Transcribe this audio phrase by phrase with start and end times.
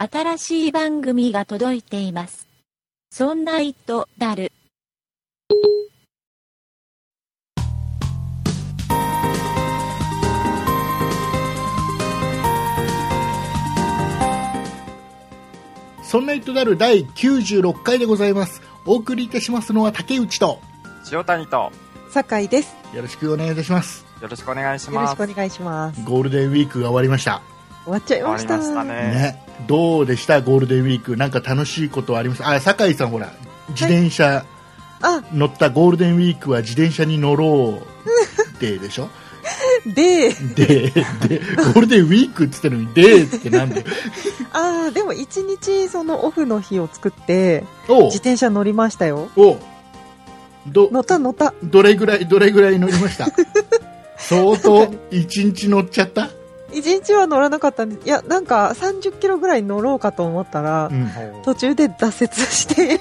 [0.00, 2.46] 新しい番組が届いています。
[3.10, 4.52] そんな糸だる。
[16.04, 18.62] そんな糸である第96回でございます。
[18.86, 20.60] お送りいたしますのは竹内と、
[21.10, 21.72] 塩谷と
[22.10, 22.76] 酒井です。
[22.94, 24.06] よろしくお願いいたします。
[24.22, 25.14] よろしくお願いしよろます。
[25.14, 26.04] しくお願いします。
[26.04, 27.42] ゴールデンウィークが終わりました。
[27.88, 28.60] 終わっちゃいました。
[28.60, 28.92] したね。
[28.92, 29.42] ね。
[29.66, 30.40] どうでした？
[30.42, 31.16] ゴールデンウィーク。
[31.16, 32.46] なんか楽しいことはあります？
[32.46, 33.32] あ、酒井さんほら、
[33.70, 34.44] 自転車、
[35.00, 39.08] あ、乗ったゴールデンウィークは自転車に乗ろうででしょ？
[39.86, 43.84] で、で、で、ゴールデンウィークって言ってるのに、でってなんで
[44.52, 49.30] あーでも一日そのオフの日を作って、お自転車乗りましたよ。
[49.36, 49.56] お
[50.66, 51.54] ど、乗った乗った。
[51.64, 53.28] どれぐらい、どれぐらい乗りました？
[54.18, 56.28] 相当、一日乗っちゃった？
[56.72, 58.06] 一日は乗らなかったんです。
[58.06, 61.10] いや、なんか30キロぐらい乗ろうかと思ったら、うん。
[61.42, 63.00] 途中で挫折して、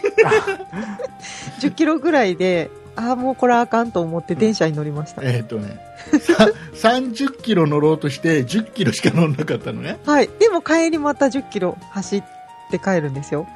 [1.60, 5.22] 10キロぐらいで、ああ、もうこれあかんと思って電車に乗りました。
[5.22, 5.80] えっ、とね、
[6.20, 10.00] さ30キロ乗ろうとして10キロしか乗んなかったのね。
[10.06, 10.30] はい。
[10.40, 12.24] でも帰りまた10キロ走っ
[12.72, 13.48] て帰るんですよ。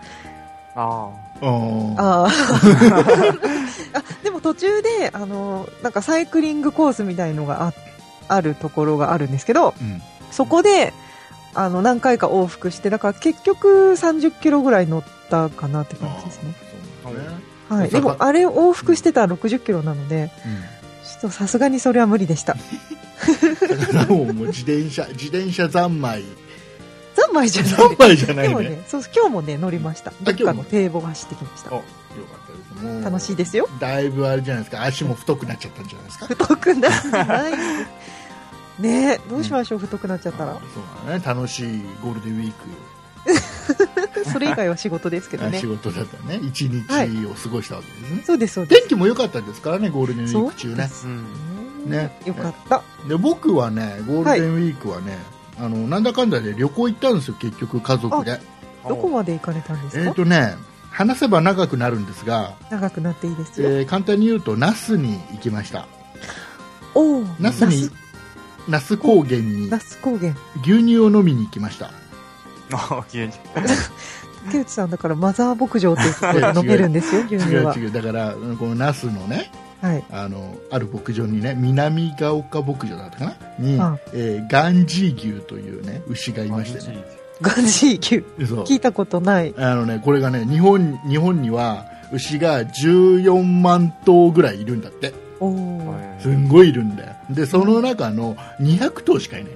[0.75, 1.09] あ
[1.41, 2.28] うんあ あ。
[2.28, 7.73] あでも途中で、あの、なんかサイクリングコースみたいのがあ
[8.28, 10.93] あるところがあるんですけど、うんそこで、
[11.53, 16.51] あの、何回か往復して、だから結局30キロぐらい乗ったかなって感じですね。
[16.51, 17.89] ですねはい。
[17.89, 20.31] でも、あれ往復してたら60キロなので、
[21.03, 22.55] ちょっとさすがにそれは無理でした。
[23.61, 26.23] うん、だからもう自転車、自転車三昧。
[27.13, 28.47] 三昧じゃない三昧じゃないね。
[28.47, 30.11] でもね、そう、今日もね、乗りました。
[30.21, 31.75] どっかの堤防走ってきましたあ。
[31.75, 33.03] よかったです。
[33.05, 33.69] 楽しいですよ。
[33.79, 36.25] だいぶあれじゃないですか、足も太くなっちゃったんじゃないですか。
[36.27, 37.53] 太くなってない。
[38.81, 40.53] ねえ、どうしましょう、太くなっちゃったら。
[40.53, 42.69] そうだね、楽しいゴールデンウィーク、
[44.31, 45.67] それ以外は仕事ですけどね 仕。
[45.67, 48.23] 事だったね、一日を過ごしたわけですね。
[48.25, 48.81] そうです、そうです。
[48.81, 50.83] 天気も良かったですからね、ゴールデンウィーク中ね。
[50.83, 50.89] あ。
[51.06, 51.89] うん。
[51.89, 52.83] ねよかった。
[53.07, 55.17] で僕はね、ゴールデンウィークはね、
[55.59, 58.39] あのなんだかんだで旅行行ったんですよ、結局、家族で。
[58.88, 60.56] どこまで行かれたんですえっ、かとね、
[60.89, 63.69] 話せば長くなるんですが、長くなっていいですよ。
[63.69, 65.88] えー簡単に言うと、那須に行きました。
[66.95, 67.91] おお、那須に、
[68.67, 70.33] 那須高原に那須高原。
[70.63, 71.91] 牛乳を飲みに行きました。
[72.73, 73.39] あ 牛乳。
[74.47, 77.75] 竹内さんだからマザー牧場ってい うところで飲めるんですよ、牛乳は。
[77.75, 79.51] 違う違う、だから、うんこの那須のね、
[79.81, 80.03] はい。
[80.11, 83.35] あの、ある牧場にね、南ヶ丘牧場だったかな？
[83.59, 87.03] に、あえーガンジー牛というね、牛がいましてね。
[87.41, 88.53] ガンジー牛。
[88.53, 89.53] 聞いたことない。
[89.57, 95.13] あのね、これがね、日本、日本には牛が14万頭ぐらいいるんだって。
[95.41, 95.96] おお。
[96.19, 97.16] すんごいいるんだよ。
[97.29, 99.53] で、その中の200頭しかいない。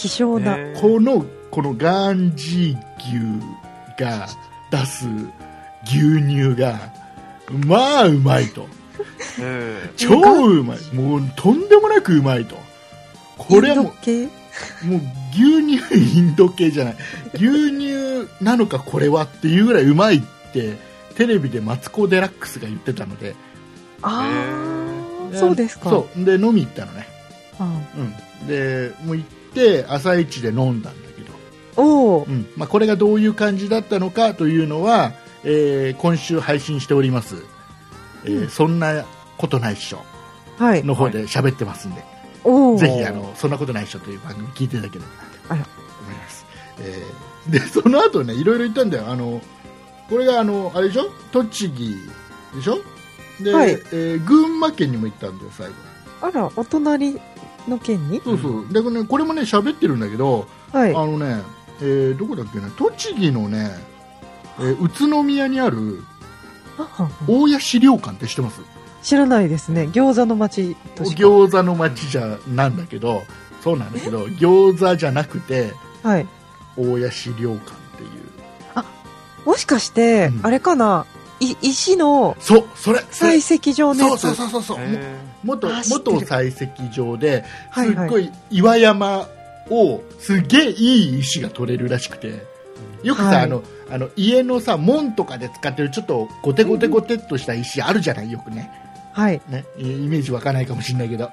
[0.00, 0.56] 希少な。
[0.56, 3.38] へーこの、このガンジー
[3.96, 4.26] 牛が
[4.70, 5.06] 出す
[5.84, 6.90] 牛乳が、
[7.66, 8.66] まあうまいと。
[9.38, 10.94] へ超うまい。
[10.94, 12.56] もうとんでもなくうまいと。
[13.36, 15.00] これはもう、もう
[15.32, 16.96] 牛乳インド系じゃない。
[17.34, 20.78] 牛乳なのかこれはっていうぐらいうまいって、
[21.14, 23.34] テレビでマツコ・デラックスが言ってたので。
[24.02, 24.26] あ
[25.32, 25.90] へあ、そうですか。
[25.90, 26.24] そう。
[26.24, 27.06] で、飲み行ったのね。
[27.58, 27.80] あ
[28.42, 28.46] うん。
[28.48, 31.32] で、もう行って、朝一で飲んだんだけど。
[31.82, 32.30] おおう。
[32.30, 35.12] んまあ、これがどういう感じだったのかというのは、
[35.44, 37.36] えー今週配信しております、
[38.24, 39.04] えーうんそんな
[39.38, 40.02] ことないっしょ
[40.58, 40.84] はい。
[40.84, 42.04] の方で喋ってますんで、
[42.44, 42.76] おお。
[42.78, 45.04] ぜひあのそんなことないっしょという番組聞いていただけれ
[45.48, 45.70] ばなと
[46.02, 46.44] 思います、
[46.80, 49.40] えーでその後ねいろいろ言ったんだよあの
[50.10, 51.10] これがあのあれでしょ？
[51.32, 51.96] 栃木
[52.54, 52.78] でしょ？
[53.42, 53.70] で、はい。
[53.70, 55.74] えー群馬県にも行ったんだよ最後。
[56.22, 57.20] あら、お隣
[57.66, 58.20] の県に？
[58.22, 60.90] そうそう、でねこれもね喋ってるんだけど、はい。
[60.90, 61.42] あのね、
[61.80, 62.70] えーどこだっけな？
[62.70, 63.70] 栃木のね、
[64.58, 66.02] えー宇都宮にある
[67.26, 68.60] 大谷資料館って知ってます？
[69.02, 69.88] 知らないですね。
[69.92, 71.04] 餃子の町と。
[71.04, 73.22] 餃子の町じゃなんだけど
[73.62, 75.72] そうなんだけど餃子じゃなくて
[76.02, 76.26] はい。
[76.76, 78.10] 大谷資料館っていう。
[79.46, 80.46] もしかして、うん。
[80.46, 81.06] あれかな、
[81.40, 84.20] い石のそうそれ採石場のそうやつ。
[84.20, 84.62] そうそうそう。
[84.62, 84.78] そう
[85.42, 87.44] 元元採石場で
[87.74, 89.26] すっごい岩山
[89.70, 92.44] をすげえいい石が取れるらしくて。
[93.02, 93.44] よくさ、はい。
[93.44, 98.30] あのあの家のさ門とかで使ってるちょっとゴテゴテゴテっとした石あるじゃない？
[98.30, 98.70] よくね。
[99.12, 99.40] はい。
[99.48, 101.32] ね、イイメージ湧かないかもしれないけど、あ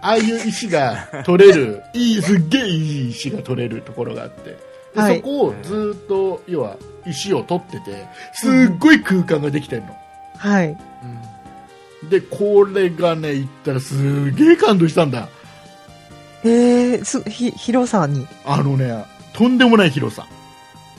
[0.00, 4.56] あいう石が取れる、いい、すっげえいい石が取れるところがあって、
[4.94, 9.96] ではいそこをずっと、要は、石を取ってて、すっごい空間ができてるの。
[10.36, 10.68] はい。
[10.68, 10.78] うん
[12.10, 15.28] で、これがね、行ったらすげえ感動したんだ。
[16.42, 18.26] えー、す、ひ、広さに。
[18.44, 19.04] あのね、
[19.34, 20.26] とんでもない広さ。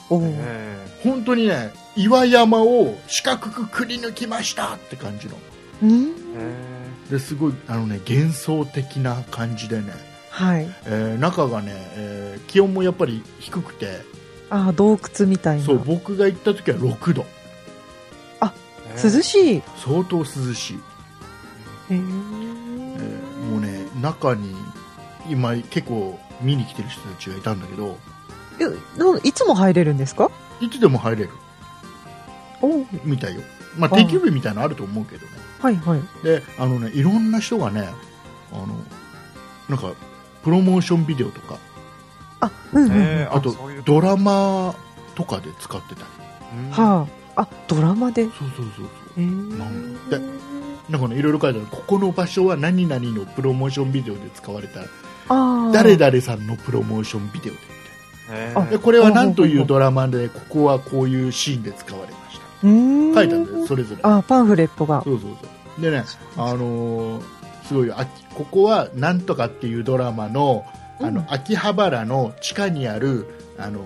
[0.09, 5.37] おーえ本当にね岩山を四角くくり抜きましたって感じの
[5.81, 9.93] うんえですごいあのね幻想的な感じでね、
[10.35, 10.67] はい。
[10.85, 14.01] えー中がね、えー気温もやっぱり低くて。
[14.49, 15.63] ああ、洞窟みたいな。
[15.65, 17.25] そう僕が行った時は6度。
[18.95, 19.47] ー涼しい。
[19.57, 20.79] へ相当涼しい、
[21.91, 22.01] ええー
[23.51, 24.55] もうね中に
[25.29, 27.97] 今結構見に来てる人たちがいたんだけど。
[28.59, 30.29] えないつも入れるんですか？
[30.61, 31.29] いつでも入れる。
[32.61, 33.41] おみたいよ。
[33.77, 35.31] まああ定休日みたいなのあると思うけどね。
[35.59, 36.01] はいはい。
[36.23, 37.89] であのねいろんな人がね
[38.51, 38.67] あの
[39.69, 39.93] なんか
[40.43, 41.57] プロモーションビデオとか。
[42.41, 42.91] あ、うんうん。
[42.91, 42.97] うん。
[42.97, 43.55] えーあと
[43.85, 44.75] ドラマ
[45.15, 46.01] とかで使ってた。
[46.01, 46.07] り
[46.65, 46.71] うん。
[46.71, 47.41] はあ。
[47.43, 48.25] あ、ドラマで？
[48.25, 48.85] そうそうそう
[49.17, 50.31] えなんだー、
[50.89, 51.67] なんかねいろいろ書いてある。
[51.71, 54.81] ここの場所は何々のプロモーションビデオで使われた。
[54.81, 54.85] あ
[55.29, 55.71] あ。
[55.73, 62.67] 誰々さんのプロモーションビデオででこれは何というドラマでここはこういうシーンで使われました。
[62.67, 63.13] うーん。
[63.15, 64.01] 書いてあるんだよそれぞれ。
[64.03, 65.03] あ、パンフレットが。
[65.03, 65.47] そうそうそ
[65.79, 65.81] う。
[65.81, 66.03] でね
[66.37, 67.23] あのー
[67.73, 68.05] すごいよあ
[68.35, 70.63] ここはなんとかっていうドラマの
[70.99, 73.25] あの、うん秋葉原の地下にある
[73.57, 73.81] あの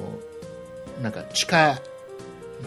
[1.02, 1.80] なんか地下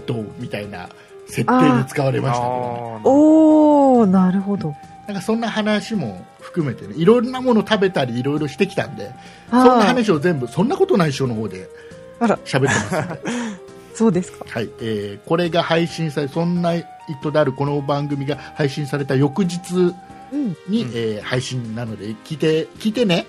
[0.06, 0.88] 道みたいな
[1.26, 4.74] 設定で使われましたとかねあーおー、なるほど。
[5.06, 9.12] なんかそんな話も含めてねいろんなもの食べたりいろいろしてきたんで
[9.50, 9.86] そんなはい。
[9.88, 11.68] 話を全部そんなことないっしょの方で
[12.20, 13.20] あら喋ってます
[13.94, 14.46] そうですか。
[14.48, 16.84] はい、えーこれが配信されそんな意
[17.22, 19.94] 図であるこの番組が配信された翌日うん。
[20.32, 20.90] に、うん。
[20.94, 23.26] えー配信なので聞いて聞いてね。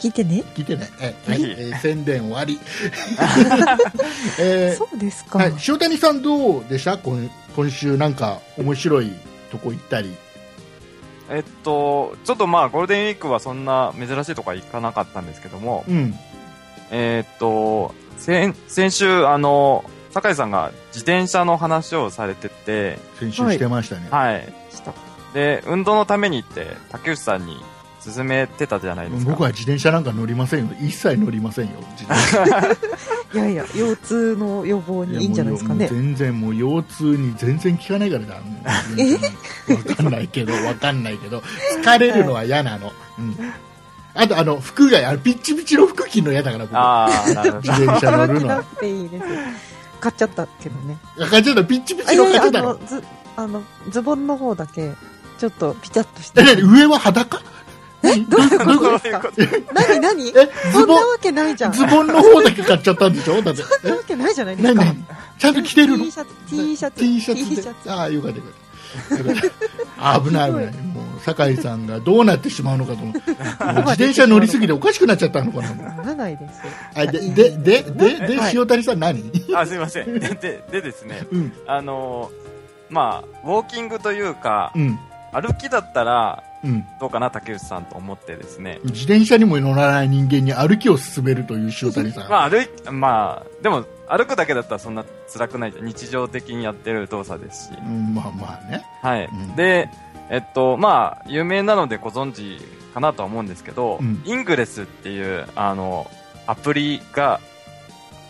[0.00, 0.44] 聞いてね。
[0.54, 1.50] 聞いてね、えーはいはい。
[1.58, 2.58] えー宣伝終わり、
[4.38, 5.38] えーそうですか。
[5.38, 6.98] はい、塩谷さんどうでした？
[6.98, 9.12] 今今週なんか面白い
[9.50, 10.14] とこ行ったり。
[11.28, 16.14] えっと、ちょっとまあ、ゴールデンウィークはそんな珍しいとこは行かなかったんですけども、うん。
[16.92, 24.52] えっと、先、先週、あの、酒井さんが自転車の話をされてて、先週してましたね、はい。
[25.36, 27.62] で、運動のためにって、竹内さんに
[28.02, 29.32] 勧めてたじゃないですか。
[29.32, 30.74] 僕は自転車なんか乗りませんよ。
[30.80, 31.72] 一切乗りませんよ。
[31.92, 32.76] 自転車。
[33.34, 35.88] いやいや、腰痛の予防にいいんじゃないですかね。
[35.88, 38.40] 全然もう腰痛に全然効かないからだ。
[39.68, 39.74] え？
[39.74, 41.42] わかんないけどわかんないけど
[41.82, 43.36] 疲れるのは嫌なの、うん、
[44.14, 46.78] あとあの服があのピッチピチの服着るの嫌だから僕。
[46.78, 47.72] ああ、なるほど。
[47.72, 49.24] 自転車乗るのなくていいです。
[50.00, 50.96] 買っちゃったけどね。
[51.28, 51.64] 買っちゃった。
[51.64, 52.78] ピッチピあ、チの買っちゃったの
[53.36, 54.94] あの、ズボンの方だけ、
[55.38, 56.44] ちょっとピチャッとしてえ。
[56.44, 57.40] 何上は裸？
[58.02, 58.16] え？
[58.16, 59.30] どういうことですか？
[59.72, 60.00] 何？
[60.00, 60.28] 何？
[60.28, 60.72] えズボン？
[60.72, 61.74] そんなわけないじゃん。
[61.74, 63.42] そんズボンの方だけ買っちゃったんでしょ？
[63.42, 63.62] だって。
[63.88, 64.84] なわけないじゃないですか。
[65.38, 67.20] ちゃんと着てるの？T シャツ、T シャツ、T
[67.56, 67.90] シャツ。
[67.90, 70.20] ああよかったよかった。
[70.20, 70.66] 危ない危ない。
[70.84, 75.74] もう酒井さんがどうなってしまうのかと思って 自転車乗りすぎておかしくなっちゃったのかな？
[75.96, 76.72] ならないですよ。
[76.94, 77.34] あでいい。
[77.34, 78.52] でででではい。
[78.56, 79.30] 塩谷さん何？
[79.54, 80.18] あ、すいません。
[80.18, 81.52] で、ででですね、うん。
[81.66, 82.46] あのー
[82.88, 84.98] まあ、ウォーキングというか、うん
[85.40, 88.80] 歩きだったら、うんどうかな、竹内さんと思ってですね。
[88.84, 95.84] 自転車にも乗らない人間に歩きを進めるという塩谷さん、まあ、歩い、まあ、でも、歩くだけだったらそんな辛くないじゃん。
[95.84, 97.78] 日常的にやってる動作ですし。
[97.78, 99.26] うん、まあまあねはい。
[99.26, 99.90] うんで、
[100.30, 102.58] えっと、まあ、有名なのでご存知
[102.94, 106.10] かなとは思うんですけど、うんイングレスっていう、あの、
[106.46, 107.40] アプリが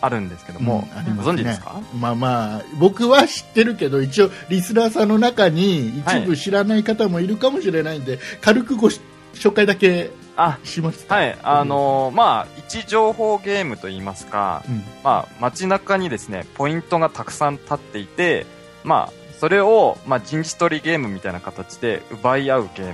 [0.01, 1.13] あるんですけども、うんね。
[1.17, 1.81] ご存知ですか？
[1.99, 9.01] まあまあ僕は知ってるけど一応リスナーさんの中に一部知らない方もいるかもしれないんで、軽くごし
[9.33, 11.35] 紹介だけあ、しますはい。
[11.41, 14.83] あのまあ、位置情報ゲームといいますか、うん。
[15.03, 18.45] まあ、街中にですね、ポイントがたくさん立っていて、
[18.83, 22.93] まあ、それを、まあ、陣地取りゲームみたいな形で奪い合うゲー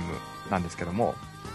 [0.50, 1.14] なんですけども、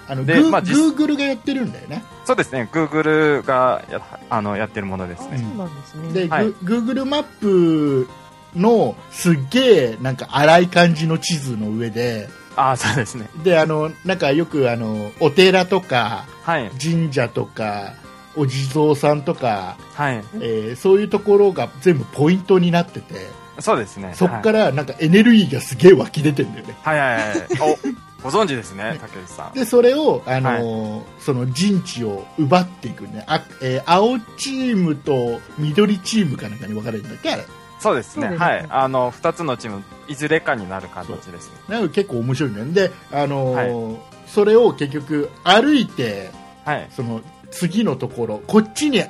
[0.09, 5.43] あのグまあ実グーグルがやってるんだよねそうですね、Google がやあのやってるものですあ、そうね。
[5.57, 6.13] なんですね。
[6.13, 8.07] で、はいググーグルマップ
[8.55, 13.29] のすっげえなんか荒い感じの地図の上でああ、そうですね。
[13.43, 16.71] であのなんかよくあのお寺とかはい。
[16.81, 17.93] 神社とか
[18.35, 20.23] お地蔵さんとか、はい。
[20.41, 23.27] えーそういうところが全部ポイントになってて
[23.59, 24.13] そうですね。
[24.15, 27.39] そっからなんかエネルギーがすげえ湧き出てんだよねはいはいはいはい。
[27.73, 27.77] お、
[28.23, 29.53] ご存知ですね、竹内さん。
[29.53, 37.45] でそれを、あのーその陣地を奪っていくねあ、えー青チームと緑チームかなんかに分かれるんだっけあれ
[37.79, 38.27] そうですね。
[38.27, 38.65] すねはい。
[38.69, 41.53] あの、二つのチーム、いずれかになる形ですね。
[41.69, 43.97] なんか結構面白いねで、あのー
[44.27, 46.29] それを結局歩いて
[46.65, 46.87] はい。
[46.91, 47.21] その
[47.51, 49.01] 次のところこっちに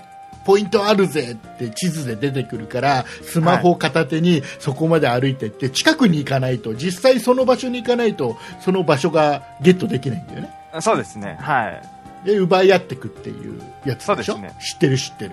[0.46, 10.50] ポイントあるぜって地図で出てくるからスマホ片手にそこまで歩いてって近くに行かないと実際その場所に行かないとその場所がゲットできないんだよね。
[10.82, 11.38] そうですね。
[11.42, 11.82] はい。
[12.26, 14.34] で奪い合っていくっていうやつでしょ？
[14.34, 14.56] ですね。
[14.60, 15.32] 知ってる知ってる。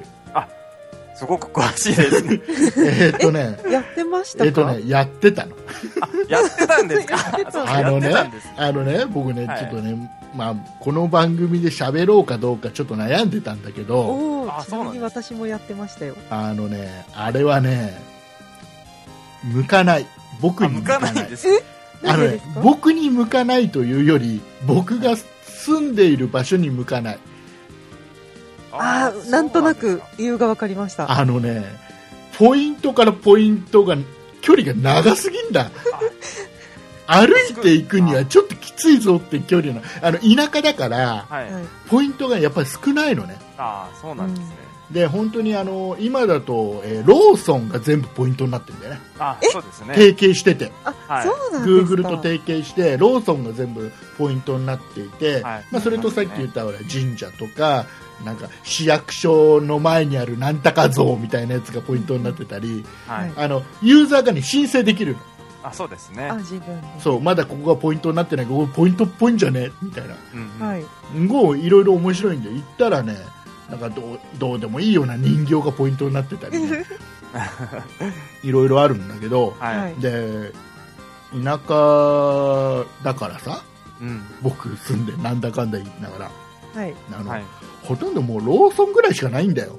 [1.19, 2.41] すごく詳しいですね。
[3.07, 4.45] えーっとね、やってましたか？
[4.45, 5.57] えーっとね、やってたの。
[6.29, 7.17] やってたんですか？
[7.17, 7.53] やってた。
[7.53, 8.13] そうあのね。
[8.59, 9.59] あのね、僕ね、はい。
[9.61, 9.97] ちょっとね、
[10.37, 17.99] まあ、この番組で喋ろうかどうかちょっと悩んでたんだけど、あおおちなみに私もやってましたよあのね、あれはね、
[19.45, 20.07] 向かない。
[20.41, 21.15] 僕あ向かに向かない。
[21.15, 21.49] ないです。
[22.05, 27.19] あのね僕に向かないというより、僕が住んでいる場所に向かない。
[28.73, 31.65] ああなんとなく理由が分かりましたあのね、
[32.39, 33.97] ポイントからポイントが、
[34.43, 35.71] 距離が長すぎんだ。
[37.07, 41.53] 歩いていくにはちょっときついぞって距離の、あの、田舎だから、はい。
[41.53, 43.39] はいポイントがやっぱり少ないのね。
[43.57, 44.57] ああ、そうなんですね。
[44.91, 49.01] で、本当にあの、今だと、えーローソンが全部ポイントになってるんだよね。
[49.19, 49.95] あそうですね。
[49.95, 50.73] 提携してて。
[50.85, 57.87] あ、はいそうなんですか？Google と提携して、ローソンが全部ポイントになっていて、はいまあ、それとさっき言った神社とか、
[58.25, 63.33] なんか市役所の前にあるなんたか像みたいなやつがポイントになってたり、はい。
[63.37, 65.19] あの、ユーザーがね、申請できるの。
[65.69, 66.37] あ、そうですねあ。
[66.37, 69.71] 自分でそう、まだここがポイントになってないけど、おポイントっぽいんじゃね？
[69.83, 70.15] みたいな。
[70.61, 73.17] うはいすごいいろいろ面白いんで、行ったらね、
[73.71, 76.85] なんかどうどうでもいいような人形がポイントになってたり、ね、
[78.45, 79.79] いろいろあるんだけど、はい。
[79.79, 80.53] はいで、
[81.45, 83.63] 田舎だからさ、
[84.01, 84.23] うん。
[84.43, 86.31] 僕住んでなんだかんだ言いなが
[86.75, 87.45] ら、はいあの、はい。
[87.83, 89.79] ほとんどもうローソンぐらいしかないんだよ。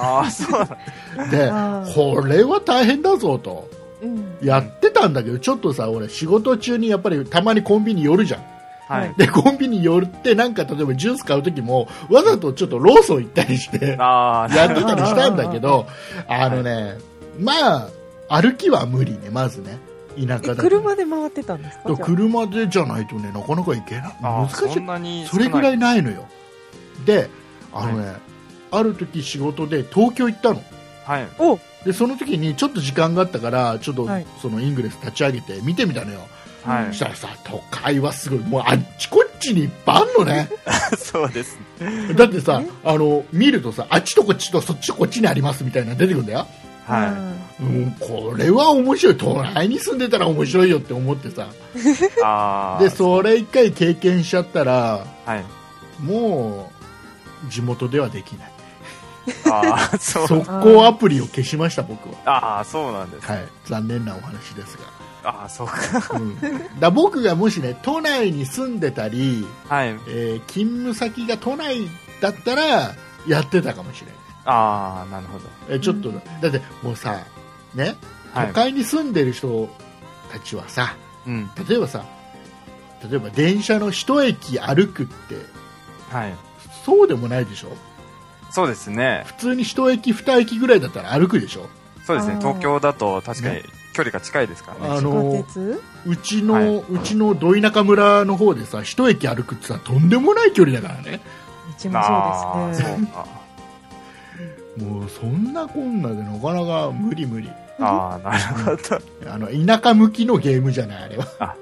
[0.00, 1.50] ああ、そうで、
[1.94, 3.68] これは大変だぞと。
[4.02, 8.42] うんやってたんだけど、ちょっとさ、俺仕事中にやっぱりたまにコンビニ寄るじゃん。
[8.88, 9.14] はい。
[9.16, 15.86] で、コンビニ寄ってなんか例えばジュース買う時も、わざとちょっとローソン行ったりして、ああ、やってたりしたんだけど、
[16.28, 16.96] あのね、
[17.38, 17.52] ま
[18.28, 19.78] あ、歩きは無理ね、まずね。
[20.16, 20.62] 田舎えだと。
[20.62, 21.96] 車で回ってたんですか？
[21.96, 24.16] 車でじゃないとね、なかなか行けない。
[24.22, 24.86] あ難しいーそん。
[24.86, 25.78] なにそれぐらいい。
[25.78, 26.26] ないのよ。
[27.04, 27.28] で、
[27.72, 28.14] あのね、
[28.70, 30.62] ある時仕事で東京行ったの。
[31.04, 31.28] はい。
[31.38, 36.20] おで、その時にちょっと時間があったから、ちょっとはいそのイングレス立ち上げて見てみたのよ。
[36.64, 36.98] はいそし。
[36.98, 40.50] たらさ、都会はすごい、もうあっちこっちにいっぱいあんのね。
[40.98, 42.14] そうですね。
[42.14, 46.46] だってさえ、あの、見るとさ、あっちとこっちとそっちとこっちにありますみたいなの出てくるんだよ。
[46.86, 47.12] は
[47.60, 49.16] うん、これは面白い。
[49.16, 51.42] 都内に住んでたら面白いよって思ってさ。
[51.42, 51.46] い。
[52.24, 52.82] ああ。
[52.82, 55.44] で、それ一回経験しちゃったら、はい。
[56.02, 56.72] も
[57.46, 58.52] う、地元ではできない。
[59.50, 60.26] ああ、 そう。
[60.28, 60.44] 速
[60.74, 62.14] 攻アプリを消しました、僕は。
[62.24, 63.26] ああ、そうなんです。
[63.30, 63.48] はい。
[63.66, 64.78] 残念なお話です
[65.24, 65.76] ああ、そうか。
[66.12, 66.18] が。
[66.18, 69.88] うん、だ僕がもしね、都内に住んでたり、はい。
[70.08, 71.88] えー勤務先が都内
[72.20, 72.94] だったら、
[73.26, 74.14] やってたかもしれない。
[74.46, 75.44] ああ、なるほど。
[75.68, 77.18] えーちょっと、だってもうさ、
[77.74, 77.96] ね、
[78.32, 79.68] はい都会に住んでる人
[80.32, 80.94] たちはさ、
[81.26, 81.50] うん。
[81.68, 82.04] 例えばさ、
[83.10, 85.36] 例えば電車の一駅歩くって、
[86.10, 86.34] はい。
[86.86, 87.68] そうでもないでしょ？
[88.50, 89.24] そうですね。
[89.26, 91.68] 普通に一駅二駅ぐらいだったら歩くでしょ？
[92.04, 92.36] そうですね。
[92.38, 93.62] 東京だと確かにね
[93.92, 94.96] 距離が近いですからね。
[94.96, 95.44] あの
[96.06, 101.20] うちの、はいうちのど田舎村の方でさ、一駅歩くってさ、とんでもない距離だからね。
[101.70, 103.08] うちもああ、そうですね。
[104.78, 107.50] もうそんなこんなでなかなか無理無理。
[107.80, 108.88] ああ、なるほ
[109.26, 109.32] ど。
[109.32, 109.48] あの、
[109.80, 111.56] 田舎向きのゲームじゃない、あれは。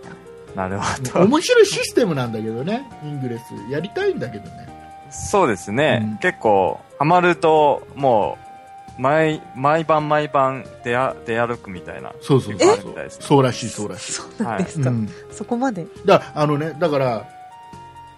[0.55, 0.85] なるほ
[1.21, 1.25] ど。
[1.25, 3.43] 面白いシステムなんだけどね、イングレス。
[3.73, 4.76] やりたいんだけどね。
[5.11, 6.01] そうですね。
[6.03, 8.39] うん結構、ハマると、も
[8.99, 12.13] う、毎、毎晩毎晩出あ出歩くみたいな。
[12.23, 14.13] そうそうえそうみたいですねそうらしい、そうらしい。
[14.13, 15.09] そうなんですか、うん。
[15.31, 15.87] そこまで？
[16.07, 17.27] だあのね、だから、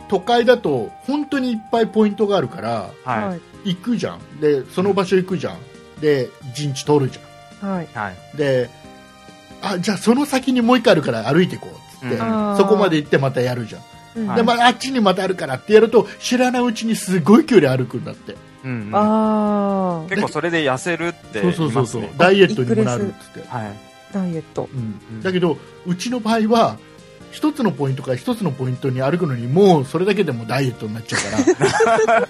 [0.09, 3.75] 都会だと本当にいっぱいポイントがあるから、はい。
[3.75, 4.41] 行くじゃん。
[4.41, 5.59] で、その場所行くじゃん。
[6.01, 8.17] で、陣地取るじゃはいはい。
[8.35, 8.37] ん。
[8.39, 8.71] で、
[9.61, 12.17] あ、じゃあその先にもう一回あるから歩いていこうっつって、
[12.57, 13.83] そこまで行ってまたやるじゃん。
[14.19, 18.37] うんで、まあ、あっちにまたあるからってやると、知らないうちにすごい距離歩くんだって。
[18.65, 18.91] うんうん。
[18.95, 22.19] ああ結構それで痩せるってそう言いそうそうそう、ますね。
[22.19, 23.49] ダイエットにもなるっつって。
[23.49, 23.77] はい。
[24.13, 26.79] ダイエットうんうんだけど、うちの場合は、
[27.31, 32.29] 一つのポイントから一つのポイントに歩くのに、もうそれだけでもダイエットになっちゃうから、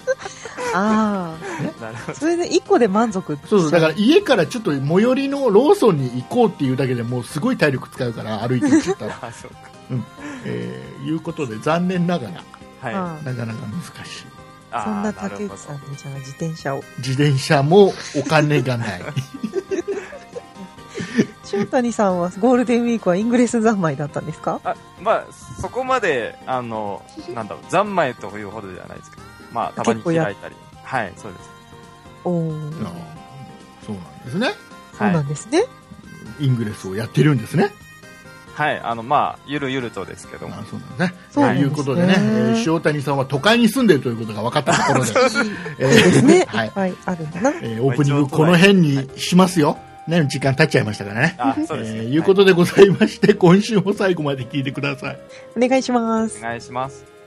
[0.75, 1.35] あ
[1.81, 9.17] なるほあそれで1個で満足そうそう、だから家からちょっと最寄りのローソンに行こうっていうだけでもうすごい体力使うから、歩いて行っちゃったら。
[9.21, 9.27] ど。
[9.27, 9.47] あ、そ
[9.89, 10.05] うか。
[10.45, 12.43] えー、いうことで、残念ながら、
[12.81, 12.93] はい。
[12.95, 14.25] あなかなか難しい。
[14.71, 19.01] そんなる竹内さんにじゃあ自転車を自転車もお金がない。
[21.51, 24.61] 塩谷さんはゴールデンウィークはイングレス三昧だったんですか？
[24.63, 25.25] あ、まあ、
[25.59, 27.01] そこまで、あの、
[27.33, 30.55] なんだろう、三昧というほどではないですけど、まあ、たまに開いたり。
[30.83, 31.49] はい、そうです。
[32.23, 32.51] おお
[33.85, 34.51] そうなんですね。
[34.97, 35.63] そうなんですね、
[36.39, 37.71] イングレスをやってるんですね。
[38.59, 40.55] はい、あの、まあ、ゆるゆるとですけども。
[40.55, 41.13] あそうなんですね。
[41.31, 45.11] そうなんですねということでね、えー塩谷さんは都会に住んでいるということが分かったところで、
[45.79, 46.45] えーですね。
[46.45, 47.49] はいいっぱいあるんだな。
[47.61, 49.77] えーオープニングこの辺にしますよ。
[50.07, 51.35] ね、時間経っちゃいましたからね。
[51.37, 51.99] あ、そうですね。
[51.99, 55.19] えーいうことでございまして、今週も最後まで聞いてください。
[55.55, 56.41] お願いしますお。
[56.41, 57.18] 願いします。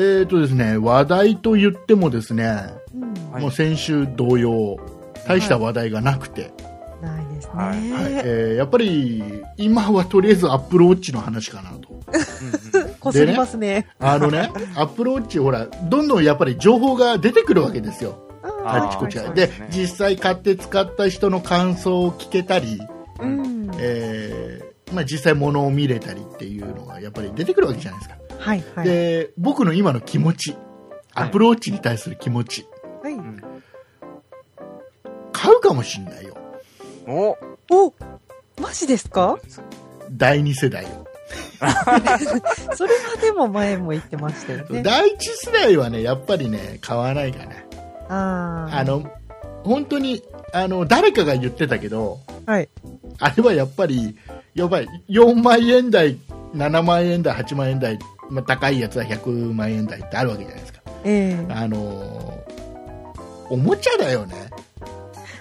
[0.00, 0.08] はい。
[0.08, 0.20] はい。
[0.20, 2.44] えーとですね、話題と言ってもですね、
[2.94, 4.78] うんはいもう先週同様、
[5.26, 6.52] 大した話題がなくて、
[7.00, 7.52] ないですね。
[7.54, 9.22] はいはいえーやっぱり
[9.56, 11.88] 今はとりあえずアップルウォッチの話かなと。
[13.00, 13.86] こすりますね。
[13.98, 18.18] あのね、 アップルウォッチ、ほら、どんどんやっぱり情報が出てくるわけですよ。
[18.64, 19.18] あちこっち。
[19.34, 22.80] でね実際買って使った人の感想を聞けたり、
[23.20, 23.70] うん。
[23.78, 28.19] えーまあ、実際物を見れたりっていうのがやっぱり出てくるわけじゃないですか。
[28.40, 28.84] はい、はい。
[28.88, 30.56] で、僕の今の気持ち、
[31.14, 32.66] アップルウォッチに対する気持ち、
[33.02, 33.16] はい。
[35.32, 36.36] 買うかもしんないよ。
[37.06, 37.36] お
[37.70, 37.94] お
[38.60, 39.38] マジですか？
[40.10, 41.06] 第2世代を。
[42.74, 44.82] それはでも前も言ってましたよね。
[44.82, 47.52] 第1世代はね、やっぱりね、買わないかな。
[48.08, 48.78] ああ。
[48.78, 49.10] あ、の、
[49.62, 52.68] 本当に、あの、誰かが言ってたけど、はい。
[53.18, 54.16] あれはやっぱり、
[54.54, 56.18] やばい、4万円台、
[56.54, 57.98] 7万円台、8万円台、
[58.30, 60.80] まあ、高いやつは100万円台ってあるわけじゃないですか。
[61.04, 62.38] ええあの
[63.48, 64.50] おもちゃだよね。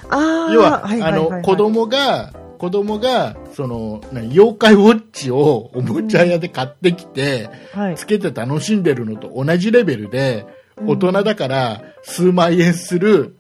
[0.10, 0.54] ああ。
[0.54, 7.96] 要は、いいいいあの、子供が、子供が、その、何妖怪ウォッチをおもちゃ屋で買ってきて、はい。
[7.96, 13.36] つけて楽しんでるのと同じレベルで、うん大人だから数万円する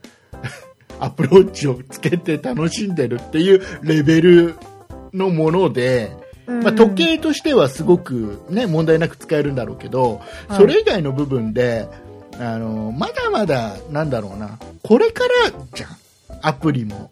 [0.99, 4.55] アップルウォッチをつけて楽しんでるっていうレベル
[5.13, 6.28] のもので、うん
[6.63, 10.57] まあ、時計としてはすごく、ね、問題なく使えるんだろうけど、はい。
[10.57, 11.87] それ以外の部分で
[12.39, 15.89] あのまだまだなんだろうなこれからじゃん。
[16.41, 17.11] アプリも。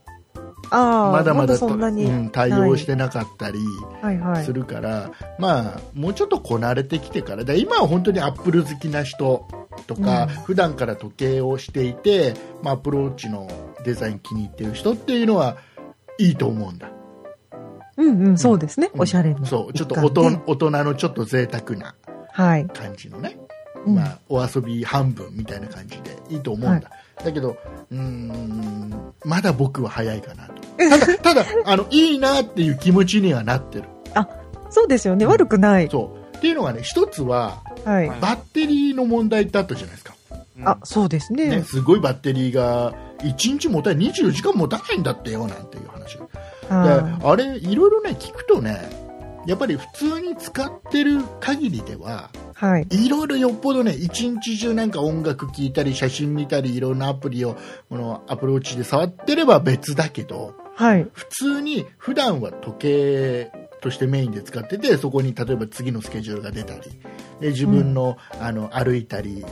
[0.69, 2.06] まだまだそんなに。
[2.06, 3.60] うん、対応してなかったり
[4.02, 4.17] はい。
[4.17, 4.45] はい。
[4.45, 4.52] す。
[4.52, 9.47] るから、まあもうちょっとこなれてきてからで今は本当にアップル好きな人
[9.86, 10.30] とか、うん。
[10.43, 13.50] 普段から時計をしていて、まあ、アプローチの
[13.84, 15.58] デザイン気に入ってる人っていうのは
[16.17, 16.89] いいと思うんだ
[17.97, 18.89] うんうん、そうですね。
[18.93, 19.45] うんおしゃれな。
[19.45, 21.95] そうちょっと大人大人のちょっと贅沢な
[22.31, 22.67] はい。
[22.67, 23.38] 感じのね、
[23.86, 26.91] うんまあ、お遊び半分みたいな感じでいいと思うんだ、
[27.23, 27.57] だけど
[27.91, 33.86] うーんまだ僕は早いかなと ただただあのいいなっていう気持ちにはなってる
[34.69, 35.25] そうですよね。
[35.25, 35.89] 悪くない。
[35.89, 38.10] そうっていうのがね一つははい。
[38.10, 40.13] はいバッテリーの問題ってあったじゃないですか、
[40.57, 41.63] うんあ、そうですね、ね。
[41.63, 46.17] すごいバッテリーが1日持たない24時間持たないんだってよなんていう話
[46.67, 48.89] ではあれいろいろね聞くとね
[49.45, 52.88] やっぱり普通に使ってる限りでははい。
[52.89, 57.56] いろいろよっぽどね一日中なんか音楽聴いたり写真見たりいろんなアプリを
[57.88, 61.08] このアプローチで触ってれば別だけどはい。
[61.13, 66.82] 普通に普段は時計としてメインで使っててそこに例えば次のスケジュールが出たり
[67.39, 69.45] で自分の,、あの歩いたり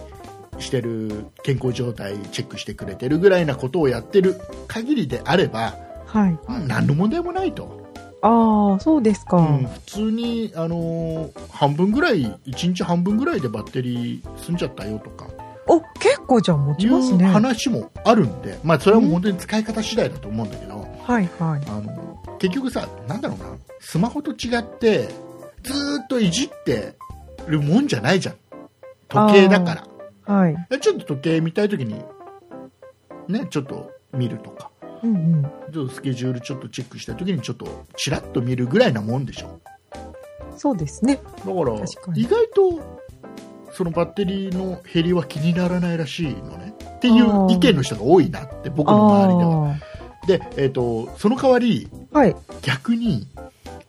[0.60, 4.36] してる健康状態チェックしてくれてるぐらいなことをやってる
[4.67, 5.75] 限りであれば、
[6.19, 6.38] はい。
[6.47, 7.86] うん何の問題もないと、
[8.21, 9.38] ああ、そうですか。
[9.38, 15.28] うん普通に、あのー半分ぐらい1日半分ぐらいでバッテリー済んじゃったよとか
[15.67, 17.25] お、結構じゃあ持いうちますね。
[17.25, 21.62] 話もあるんで、まあ、それはもう本当に使い方次第だと思うんだけど、はいはい。
[21.67, 23.45] あの結局さなんだろうな
[23.80, 25.08] スマホと違って
[25.63, 26.95] ずーっといじって
[27.47, 28.36] るもんじゃないじゃん
[29.08, 29.88] 時計だか
[30.28, 30.67] らはい。
[30.69, 32.04] でちょっと時計見たい時に
[33.28, 34.69] ねちょっと見るとか
[35.05, 35.43] うんうん。
[35.43, 39.59] ちょっとスケジュールちょっとチェックしたい時にちょっとチラッと見るぐらいなもんでしょ。
[40.57, 41.15] そうですね。
[41.15, 41.53] だから
[42.15, 43.01] 意外と
[43.71, 46.73] そのバッテリーの減りは気にならないらしいのね。
[46.95, 49.75] っていう意見の人が多いなって僕の周りでは。
[50.27, 52.35] で、えー、とその代わりはい。
[52.61, 53.27] 逆に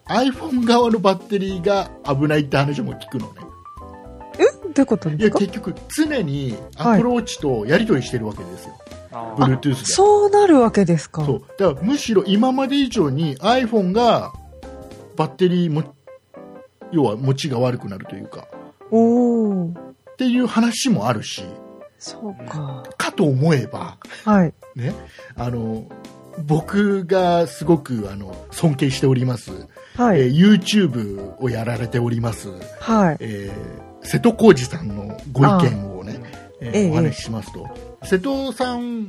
[0.07, 3.41] iPhone 側のバッテリーが危ないって話も聞くのね。
[4.75, 5.39] どういうこといやですか？
[5.39, 9.06] 結局常にアプローチとやり取りしてるわけですよ、あー
[9.37, 11.25] Bluetooth でそうなるわけですか。
[11.25, 14.33] そうだからむしろ今まで以上に iPhone が
[15.17, 15.85] バッテリーも
[16.93, 18.47] 要は持ちが悪くなるというか
[18.91, 19.67] おお。
[19.67, 21.43] っていう話もあるし
[21.99, 22.85] そうか。
[22.97, 24.55] かと思えばはい。
[24.75, 24.95] ね
[25.37, 25.85] あの
[26.45, 29.51] 僕がすごくあの尊敬しております、
[29.97, 30.21] はい。
[30.21, 32.51] えー YouTube をやられております、
[32.81, 33.17] はい。
[33.21, 36.21] えー瀬戸康史さんのご意見をね、
[36.61, 37.69] えーええお話ししますと、
[38.07, 39.09] 瀬戸さん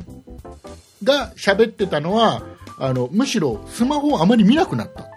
[1.03, 2.43] が喋ってたのは
[2.79, 5.09] あのむしろスマホをあまり見なくなった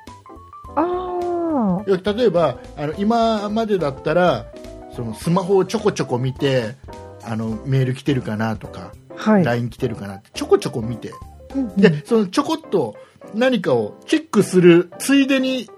[0.76, 4.46] あ例えばあの今までだったら
[4.94, 6.76] そのスマホをちょこちょこ見て
[7.24, 9.30] あのメール来てるかなとか、あ。
[9.32, 9.44] はい。
[9.44, 11.12] LINE 来てるかなってちょこちょこ見て
[11.54, 12.96] うんうんでそのちょこっと
[13.34, 15.68] 何かをチェックするついでに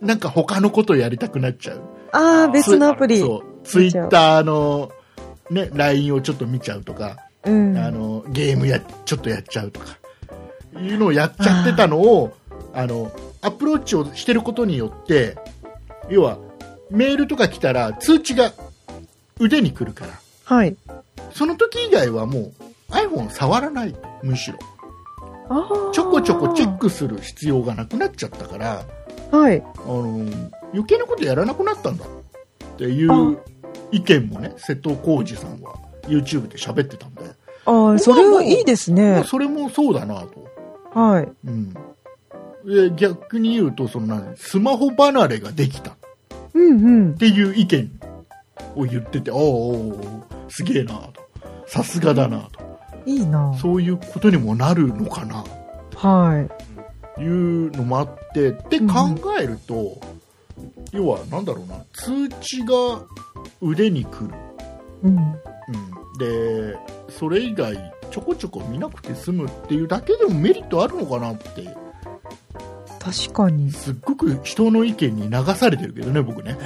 [0.00, 3.20] なんか他のことをやりたくなっちゃうああ、別のアプリ。
[3.20, 4.90] そうツイッターの、
[5.50, 7.76] ね、LINE をちょっと見ちゃうとか、うん。
[7.76, 9.98] あのゲームやちょっとやっちゃうとか
[10.78, 12.36] いうのをやっちゃってたのを
[12.74, 13.10] あの
[13.40, 15.36] アプローチをしてることによって
[16.08, 16.38] 要は
[16.90, 18.52] メールとか来たら通知が
[19.38, 20.76] 腕に来るからはい。
[21.32, 22.52] その時以外はもう
[22.90, 24.58] iPhone 触らないむしろ。
[25.92, 28.84] ちょこちょこチェックする必要がなくなっちゃったから
[29.30, 29.60] はい。
[29.60, 30.26] あの
[30.72, 33.38] 余計なことやらなくなったんだっていう
[33.92, 35.74] 意見もね瀬戸康史さんは
[36.06, 37.22] YouTube で喋ってたんで、
[37.66, 39.24] ああ、それはいいですまねあ。
[39.24, 40.48] それもそうだなと、
[40.98, 41.28] はい。
[41.44, 41.72] うん、
[42.64, 45.94] で逆に言うとその何スマホ離れができたっ
[46.54, 47.18] うんうん。
[47.18, 47.90] ていう意見
[48.76, 51.12] を言ってておーおーおーすげえなと
[51.66, 52.60] さすがだなと
[53.06, 53.56] いいな。
[53.60, 55.44] そういうことにもなるのかな
[55.96, 56.48] は
[57.18, 57.20] い。
[57.20, 60.00] いうのもあってってうん考えると、
[60.92, 61.84] 要はなんだろうな。
[61.92, 63.04] 通知が
[63.60, 64.34] 腕に来る、
[65.04, 65.16] うん。
[65.16, 65.34] うん、
[66.18, 66.76] で
[67.08, 67.76] それ以外
[68.10, 71.62] ちょこちょこ見なくて済むっていうだけでもメリットあるのかなって
[73.02, 73.72] 確かに。
[73.72, 76.58] すっごく人の意見に流されてるけどね僕ね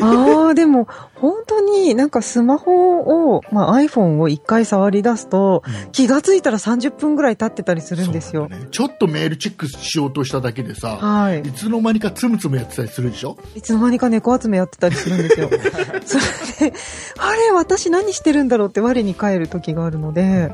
[0.00, 2.98] ああ、でも、本当になんかスマホ
[3.36, 11.52] を、まあ iPhone を一回触り出すと、気がついたら30分ぐらい経ってたりするんですよねちょっとメールチェックしようとしただけでさはいい。
[11.52, 13.38] つの間にかつむつむやってたりするでしょ？
[13.54, 15.48] いつの間にか猫集めやってたりするんですよ。
[16.04, 16.18] そ
[16.64, 16.76] れで、
[17.18, 20.50] あれ、私何してるんだろうって我に返る時があるので、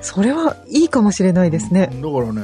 [0.00, 1.86] それはいいかもしれないですね。
[1.86, 2.42] だからね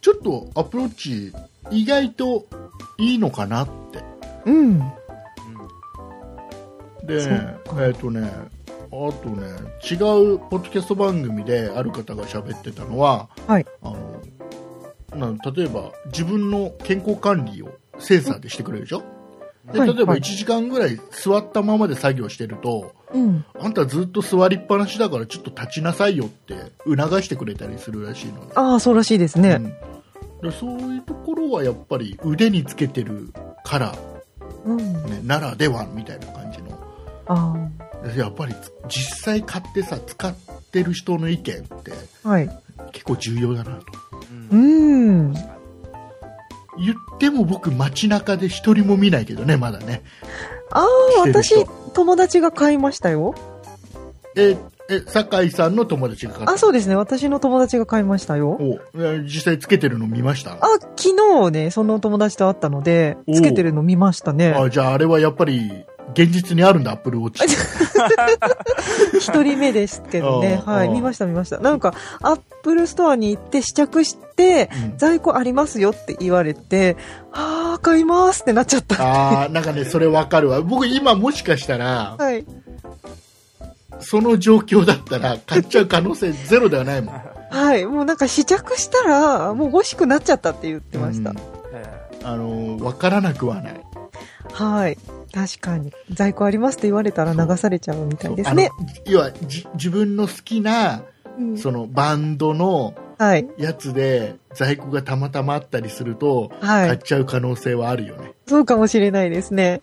[0.00, 1.32] ちょっとアプローチ
[1.70, 2.46] 意外と
[2.98, 4.02] いいのかなって。
[4.46, 4.78] うん。
[7.04, 7.22] で
[7.78, 8.30] えっ、とね
[8.92, 9.46] あとね
[9.90, 13.66] 違うポッドキャスト番組である方が喋ってたのははい。
[13.82, 19.02] あのな例えば自分の健康管理をセンサーでしてくれるでしょ？
[19.72, 19.94] ではい。
[19.94, 20.20] 例えばはい。
[20.20, 23.44] 1時間ぐらい座ったままで作業してると、うん。
[23.58, 29.50] あんたずっと座りっぱなしだからちょっと立ちなさいよって促してくれたりするらしいのねああ、そうらしいですね。
[29.50, 29.72] うん
[30.42, 33.30] でそういうところはやっぱり腕につけてる
[33.62, 33.94] から、
[34.64, 34.78] うん。
[34.78, 36.78] ね、ならではみたいな感じの
[37.26, 37.54] あ
[38.16, 40.34] やっぱりつ実際買ってさ使っ
[40.72, 41.92] てる人の意見って
[42.24, 42.28] あ。
[42.28, 42.50] はい。
[42.92, 43.84] 結構重要だなと
[44.50, 45.34] ううんん。
[46.80, 50.02] 言っても僕街中で一人も見ないけどねまだね
[50.72, 51.54] ああ、私
[51.94, 53.34] 友達が買いましたよ。
[54.36, 54.56] え
[54.88, 56.96] え酒井さんの友達が買ったあ、そうですね。
[56.96, 58.58] 私の友達が買いましたよ。
[58.60, 60.52] おえ実際つけてるの見ました？
[60.54, 60.58] あ、
[60.96, 61.16] 昨
[61.46, 64.52] 日ね、その友達と会ったのでお、つけてるの見ましたね。
[64.52, 67.44] あじゃああれはやっぱり現実にあるんだアップルウォッチ
[69.18, 70.62] 一人目ですけどね。
[70.64, 70.88] はい。
[70.88, 71.58] 見ました見ました。
[71.58, 76.96] なんか、アップルストアに行って試着して、うん在庫ありますよって言われて、
[77.32, 79.42] あー、買いますってなっちゃった。
[79.42, 82.44] あーなんかね それわかるわ僕今もしかしたらはい。
[84.00, 87.14] その状況だったら買っちゃう可能性ゼロではないもん
[87.50, 87.84] はい。
[87.84, 91.30] もうなんか試着したら、もう欲しくなっちゃったって言ってました。
[91.30, 91.36] うん
[92.22, 93.80] あの分からなくはない
[94.52, 94.98] はい。
[95.32, 95.92] 確かに。
[96.12, 98.70] 在庫ありますって言われたら流されちゃうみたいですね。
[99.06, 101.02] 要はじ自分の好きな
[101.38, 103.46] うんそのバンドのはい。
[103.58, 106.86] やつで在庫がたまたまあったりすると、はい。
[106.88, 109.80] 買っちゃう可能性はあるよねそうかもしれないですね。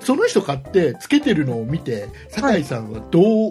[0.00, 3.50] その人買ってつけてるのを見て酒井さんはどう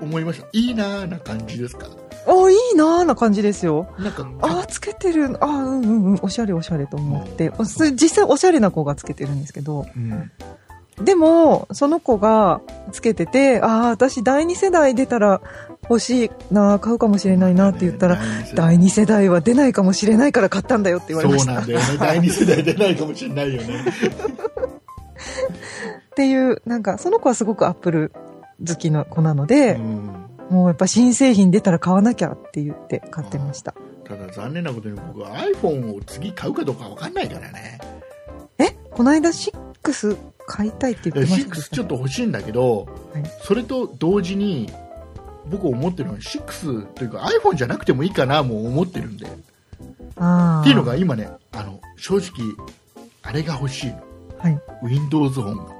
[0.00, 1.86] 思いました、い、いなーな感じですか？
[2.26, 3.88] あ、いいなーな感じですよ。
[3.98, 5.36] なんかあー、つけてる。
[5.40, 6.18] あー、うんうんうん。
[6.22, 7.52] おしゃれおしゃれと思って。
[7.92, 9.86] 実際おしゃれな子がつけてるんですけど。
[9.96, 10.30] うん
[11.02, 15.42] でも、その子がつけてて、ああ、私第二世代出たら
[15.82, 18.18] 欲しいな、買うかもしれないなって言ったら、
[18.54, 21.52] 第二世代は出ないかもしれないから買ったんだよって言われました。
[21.52, 23.84] そうなんだよね第二世代出ないかもしれないよね
[26.12, 28.12] っていう、なんか、その子はすごくアップル
[28.66, 33.74] 好きの子なので、うんもうやっぱ新製品出たら買わなきゃって言って買ってました。
[34.04, 37.78] ただ残念なことに僕は iPhone を次買うかどうかわかんないからね。
[38.58, 38.70] え？
[38.90, 44.70] この間6買いたいって言ってました6ちょっと欲しいんだけど、はいそれと同時に
[45.48, 49.26] 僕思ってるのは6というか iPhone じゃなくてもいいかなも思ってるんで。
[49.26, 52.30] っていうのが今ね、あの、正直、
[53.22, 54.02] あれが欲しいの。
[54.38, 54.58] はい。
[54.82, 55.75] Windows 本が。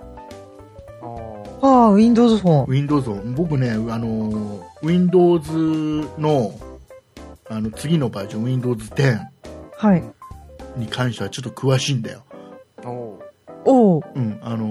[1.63, 2.67] ああ、Windows フォン。
[2.69, 3.35] Windows 本。
[3.35, 5.51] 僕ね、あの、Windows
[6.19, 6.53] の、
[7.49, 9.19] あの、次のバージョン、Windows 10
[9.79, 10.05] はい。
[10.77, 12.23] に関してはちょっと詳しいんだよ。
[12.85, 13.19] お
[13.69, 14.67] おーうん、あの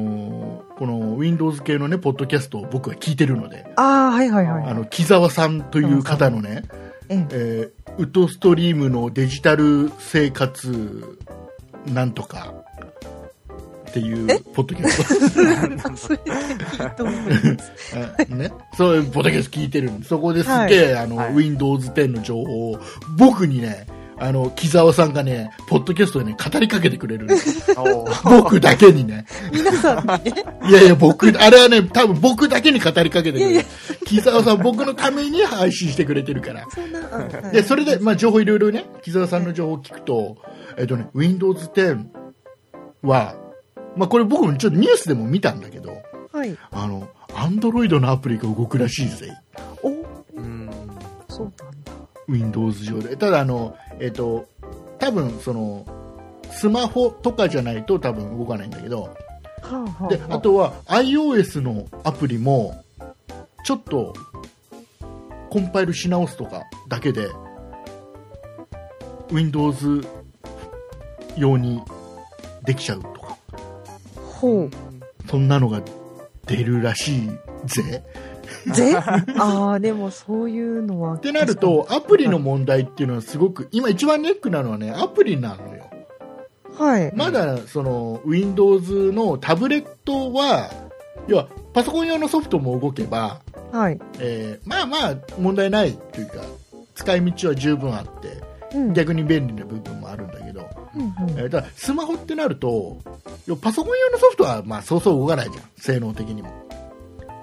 [0.61, 4.65] ーこの Windows 系のね、ポッドキャストを僕は聞いてるので、ああ、はいはいはい。
[4.65, 6.63] あの、木沢さんという方のね、
[7.09, 11.17] えええーウッドストリームのデジタル生活
[11.93, 12.53] なんとか
[13.95, 15.35] っていうポッドキャス。
[16.97, 17.05] ト、
[18.35, 21.33] ね、 そういうポッドキャスト聞いてるんで、そこですげえ、あの、はい。
[21.33, 22.79] Windows 10の情報を
[23.17, 29.25] 僕にね、あの、木沢さんがね、ポッドキャストでね、語りかけてくれるんですよお僕だけにね。
[29.53, 30.69] 皆さん。
[30.69, 33.51] いやいや、僕、あれはね、多分僕だけに語りかけてくれる。
[33.51, 33.63] いやいや。
[34.05, 36.65] 木沢さん僕のために配信してくれてるから。
[36.69, 37.55] そんな、あはい。
[37.55, 40.37] で、それで、まあ、情報いろいろね、木沢さんの情報を聞くと、
[40.77, 42.05] えっとね、Windows 10
[43.03, 43.44] は、
[43.95, 46.57] まあ、これ僕もちょっとニュースでも見たんだけど、はい。
[46.71, 49.31] あの、Android のアプリが動くらしいぜ。
[49.83, 49.89] お？
[49.89, 50.69] うん。
[51.29, 51.91] そうなんだ。
[52.27, 53.15] Windows 上で。
[53.15, 54.45] ただ、あの、えっと、
[54.99, 55.85] 多分、その、
[56.51, 59.09] スマホとかじゃないと多分動かないんだけど、は
[59.61, 62.83] あ、はあ、で、あとは iOS のアプリも、
[63.63, 64.13] ちょっと、
[65.49, 67.29] コンパイルし直すとかだけで、
[69.31, 70.05] Windows
[71.37, 71.81] 用に
[72.65, 73.01] できちゃう
[74.45, 74.69] ほう。
[75.29, 75.81] そんなのが
[76.45, 77.29] 出るらしい
[77.65, 78.03] ぜ。
[78.73, 78.95] ぜ？
[79.39, 81.13] ああ、でもそういうのは。
[81.13, 85.85] っってなると、アプリの問題っていうのはすごく、今一番ネックなのはね、アプリなのよ。
[86.77, 87.11] はい。
[87.15, 90.69] まだ、その、Windows のタブレットは、
[91.27, 93.99] 要は、パソコン用のソフトも動けば、はい。
[94.19, 96.35] えーまあまあ問題ないというか
[96.95, 98.41] 使い道は十分あってうん。
[98.93, 101.39] 逆に便利な部分もあるんだけど、うんうん。
[101.39, 102.97] えーただスマホってなると
[103.61, 105.63] パソコン用のソフトはまあそうそう動かないじゃん。
[105.77, 106.51] 性能的にも。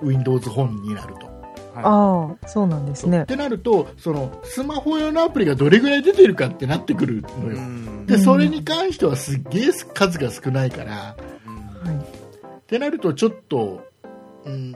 [0.02, 1.26] Windows 本になると、
[1.74, 3.22] はああ、そうなんですね。
[3.22, 3.26] っ。
[3.26, 7.56] てなるとそのスマホ用のアプリがどれぐらい出てるかってなってくるのい。
[7.56, 8.06] よ、うん。
[8.06, 11.14] でそれに関してはすっげえ数が少ないから。
[11.14, 13.84] ってなるとちょっと、
[14.44, 14.74] うん、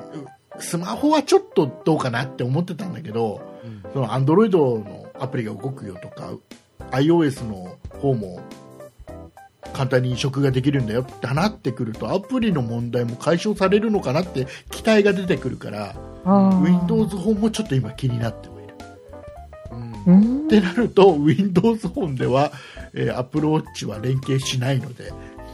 [0.59, 3.83] スマホはちょっとどうかなって思ってたんだけど、うん。
[3.93, 6.33] その Android のアプリが動くよとか
[6.93, 8.41] iOS の方も
[9.73, 15.95] 簡単に移植ができるんだよってなってくるとアプリの問題も解消されるのかなって期待が出てくるから。
[16.27, 18.75] Windows 本もちょっと今気になってはいる。
[19.71, 20.03] うん。
[20.07, 20.47] うん。
[20.47, 22.53] ってなると Windows 本では、
[22.95, 25.13] えー、Apple Watch は連携しないので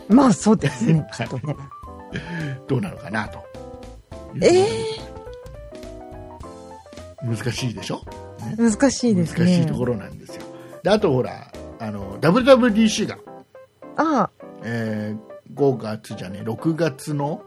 [0.08, 1.56] まあそうですね、 きっとね。
[2.68, 3.38] どうなのかなと
[4.40, 4.76] ええ
[7.22, 8.00] 難しいでしょ？
[8.56, 9.44] 難しいですね。
[9.44, 10.42] 難しいところなんですよ。
[10.82, 13.18] であとほらあの WWDC が
[13.96, 14.30] あ
[14.62, 17.42] えー5月じゃねえ6月の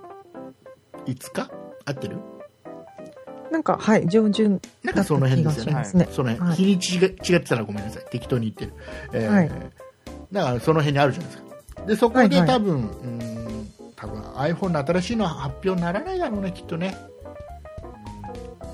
[1.06, 1.50] 5日？
[1.86, 2.18] 合ってる？
[2.66, 5.92] あ、なんか、はい、上旬なんかその辺ですよね。
[5.94, 8.06] ねその辺、はい日にちが違ってたらごめんなさい。
[8.12, 8.74] 適当に言ってる、
[9.14, 9.52] えーはい。
[10.32, 11.86] だからその辺にあるじゃないですか。
[11.86, 12.48] でそこではいはい。
[12.48, 16.98] 多分、うーん多分 iPhone の新しいのは発表にならないだろうねきっとね、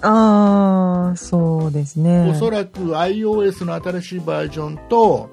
[0.01, 2.29] ああ、そうですね。
[2.31, 5.29] おそらく iOS の新しいバージョンと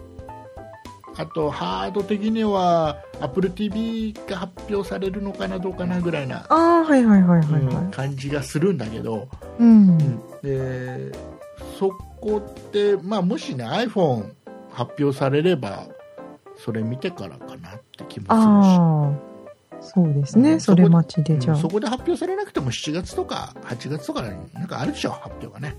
[1.19, 6.47] あとハード的には Apple TV が発表されるのかなどうかなぐらいな、
[7.91, 9.29] 感じがするんだけど、
[9.59, 9.63] い。
[9.63, 9.99] うん。
[10.43, 11.13] で
[11.77, 14.33] そこって、まあ、もしね iPhone
[14.71, 15.89] 発表されれば
[16.57, 19.28] それ見てからかなって気もああ、
[19.81, 20.53] そうですね。
[20.53, 21.57] うんそれ待ちで、じゃあ。
[21.57, 25.77] うんそこで発表されなくても7月とか8月とかになんかあるでしょ発表がね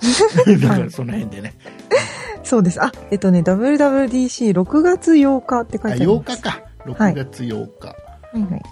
[0.60, 1.54] だからその辺でね、
[2.42, 2.82] そうです。
[2.82, 6.36] あ、えっとね、WWDC6 月8日って書あいてありま8す。
[6.36, 7.94] 日か6はい月8日、は
[8.34, 8.62] いはい。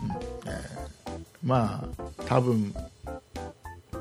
[1.44, 2.75] まあ多分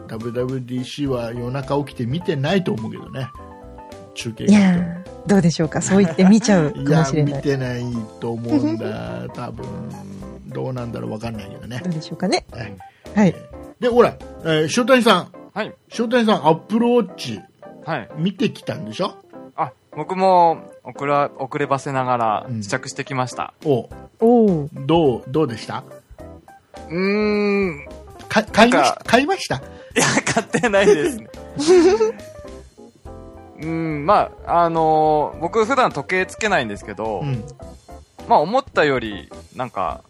[0.07, 3.27] WWDC は夜中起きて見てないと思うけどね
[4.15, 5.81] 中継いやーどうでしょうか。
[5.81, 7.41] そう言って見ちゃうかいや見もしれない。
[7.41, 7.83] てない
[8.21, 9.65] と思うんだ多分
[10.57, 12.45] どうなんだろう分かんないけどねどうでしょうかね。
[12.51, 12.75] はい
[13.15, 13.35] はい。
[13.79, 15.73] でほら、えー、塩谷さんはい。
[15.97, 17.39] 塩谷さんアップルウォッチ
[17.85, 18.09] はい。
[18.17, 19.13] 見てきたんでしょ？
[19.55, 23.53] あ、僕も遅ら遅ればせながらうん試着してきました。
[23.65, 23.87] お
[24.19, 24.69] おお。
[24.73, 25.83] どうどうでした？
[26.89, 27.87] うーん。
[28.27, 29.57] か買いました買いました？
[29.57, 29.63] いや、
[30.33, 31.27] 買ってないですね。
[33.61, 37.43] うん、まあ、あのー僕普段時計つけないんですけど、うん。
[38.27, 40.03] まあ思ったより、なんか、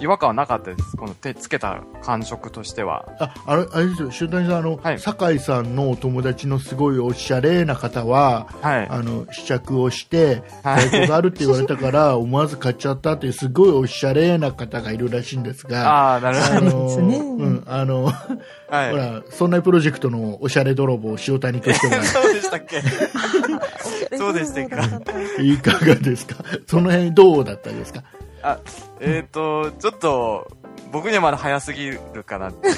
[0.00, 0.96] 違和感はなかったです。
[0.96, 3.06] この手つけた感触としては。
[3.20, 8.88] あ、あれ、あれですよ、塩谷さん、あの、はい酒井さんのお友達のすごいおしゃれな方は、はい。
[8.88, 16.64] あの、試着をして、はい在庫があるって言われたから、思わず買っちゃったっていう、すごいおしゃれな方がいるらしいんですが、ああ、なるほあど。
[16.78, 18.12] の、ですねうん、あの、は
[18.68, 18.96] ほい。
[18.96, 22.82] ら、そんなプロジェクトのおしゃれ泥棒、塩谷としては、 そうでしたっけ？
[24.16, 24.82] そうでしたか
[25.40, 26.36] いかがですか？
[26.66, 28.02] その辺どうだったですか？
[28.42, 28.58] あ、
[29.00, 30.50] えっ、ー、と、ちょっと、
[30.90, 32.74] 僕にはまだ早すぎるかなっていう。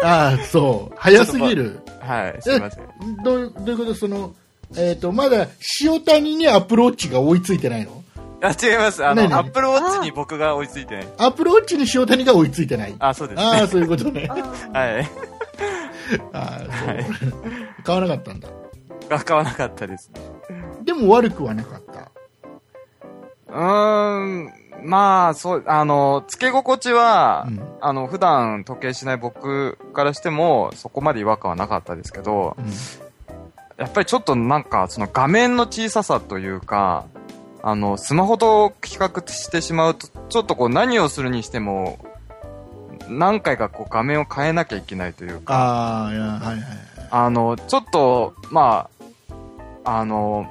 [0.04, 0.94] ああ、そう。
[0.96, 1.80] 早すぎる？
[2.00, 2.86] はい、すいません。
[3.22, 3.94] どうどういうこと？
[3.94, 4.32] その、
[4.76, 5.46] えっ、と、まだ
[5.82, 8.02] 塩谷にアプローチが追いついてないの？
[8.42, 9.04] あ、違います。
[9.04, 11.08] あの、アップルウォッチに僕が追いついてない。
[11.18, 12.94] アプローチに塩谷が追いついてない。
[12.98, 13.40] あ、そうです。
[13.40, 14.28] ああ、そういうことね。
[14.30, 15.10] あはい。
[16.32, 17.84] ああ、そう。
[17.84, 18.48] 買わなかったんだ。
[19.10, 20.20] が買わなかったですね。
[20.84, 22.10] でも悪くはなかった。
[23.50, 24.52] うーん、
[24.84, 32.64] まあ、そう、あの、付け心地は、うんあの、普段時計しない僕からしても、そこまで違和感はなかったですけど、うん
[33.80, 37.06] やっぱりちょっとなんか、その画面の小ささというか、
[37.62, 41.98] あの、スマホと比較してしまうと、ちょっとこう何をするにしても、
[43.08, 46.60] 何回かこう画面を変えなきゃいけないというか、ああ、いや、はいはい。
[47.10, 48.90] あの、ちょっと、ま
[49.84, 50.46] あ、あの、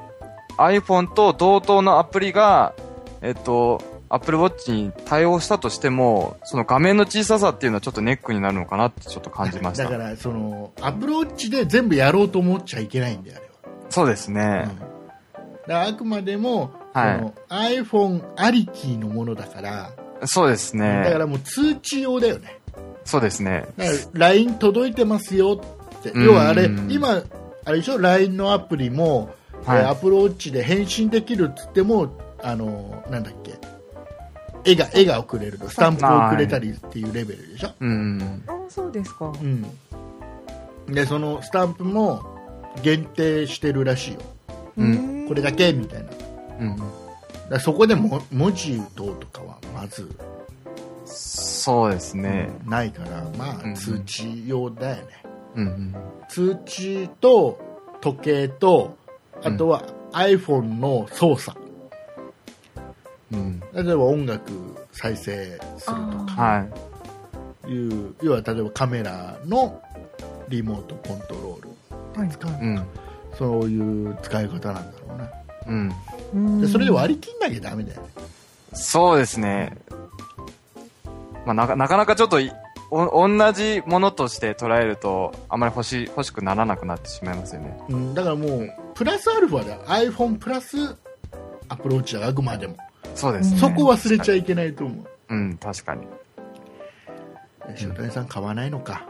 [0.58, 2.74] iPhone と同等のアプリが、
[3.22, 9.84] えっと、Apple Watch に対応したとしても、その画面の小ささっていうのはちょっとネックになるのかなってちょっと感じました。
[9.90, 13.50] だから、その、アプローチで全部やろうと思っちゃいけないんだよ、あれ
[13.90, 14.42] そうですね。
[14.42, 14.64] は。
[14.64, 14.90] うん
[15.72, 19.92] あくまでも、はいその iPhone ありきのものだから、
[20.26, 21.14] そうですだかね。
[21.20, 22.60] らもう通知用だよね。
[23.06, 23.68] そうですね。
[24.14, 26.10] LINE 届いてますよって。
[26.10, 27.22] うん要はあれ、今、
[27.66, 29.30] あれでしょ ?LINE のアプリも、
[29.66, 32.10] はいえーアプローチで返信できるっつっても、
[32.44, 33.54] あの、なんだっけ、
[34.64, 37.70] 絵が、絵が送れると、スタンプを送れたりっていうレベルでしょ？
[37.80, 38.44] うん。
[38.48, 39.28] あ、そうですか。
[39.28, 39.66] うん。
[40.88, 42.24] で、そのスタンプも
[42.82, 44.20] 限定してるらしいよ。
[44.78, 45.74] うんこれだけ？
[45.74, 46.10] みたいな。
[46.62, 46.78] うん。
[47.50, 50.10] らそこでも文字どうとかはまず、
[51.06, 52.50] そうですね。
[52.66, 55.02] ないから、まうんあ通知用だよね。
[55.56, 55.96] うん。
[56.28, 57.60] 通知と
[58.02, 58.98] 時計と、
[59.44, 61.58] あとは iPhone の操作。
[63.32, 63.60] うん。
[63.74, 64.52] 例えば音楽
[64.92, 65.46] 再生
[65.78, 66.68] するとかは
[67.68, 67.72] い。
[67.72, 69.82] いう、要は例えばカメラの
[70.48, 71.70] リモートコントロール。
[72.20, 72.30] はい
[72.62, 72.86] うん。
[73.38, 75.30] そういう使い方なんだろうな。
[75.68, 75.92] うん。
[76.34, 78.08] うんでそれで割り切んなきゃダメだよね。
[78.74, 79.78] そうですね。
[81.46, 82.40] まあ、なかなかなかちょっと
[82.92, 87.80] 同じものとして捉えると、あまり欲し、欲しくならなくなってしまいますよね。
[87.90, 90.96] うん、だからもう、プラスアルファで iPhone プラス
[91.70, 92.78] アプローチだ、あくまでも。
[93.16, 93.60] そうですね。
[93.60, 94.40] そこ忘れちゃい。
[94.40, 95.36] いけないと思う。
[95.36, 96.08] うん、確かに。
[97.80, 99.08] 塩谷さん買わないのか。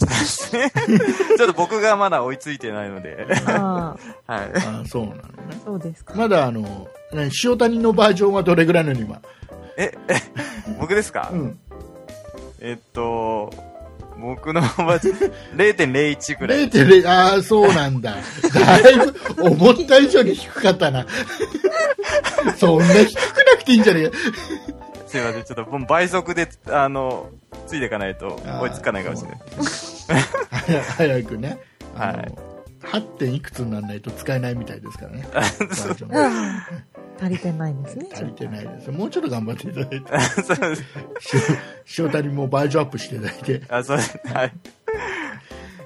[0.00, 3.26] ちょっと僕がまだ追いついてないので。
[3.46, 4.50] ああ、はい。
[4.54, 5.24] あそうなのね。
[5.64, 6.14] そうですか。
[6.14, 6.62] まだあの、
[7.12, 9.20] ね塩谷のバージョンはどれぐらいなの今。
[9.76, 10.14] え、え、
[10.78, 11.58] 僕ですか、うん。
[12.60, 13.50] えっと、
[14.20, 16.68] 僕のバージョン0.01ぐらい。
[16.68, 18.16] 0.0、ああ、そうなんだ。
[18.52, 21.06] だいぶ、思った以上に低かったな。
[22.56, 24.10] そんな低くなくていいんじゃねえ
[25.06, 27.30] すいません、ちょっともう倍速で、あの、
[27.66, 29.40] ついていかないと追いつかないかもしれない。
[30.50, 31.58] 早早くね。
[31.96, 32.50] はい
[32.82, 35.26] 8点いくつにならないと使えないみたいですからね。
[37.20, 38.06] 足りてないんですね。
[38.12, 38.90] 足りてないです。
[38.90, 40.20] もうちょっと頑張っていただいて。
[40.42, 40.84] そうです。
[41.98, 44.18] 塩塩谷もバージョンアップしていただいて、 あ、そうです。
[44.32, 44.52] はい。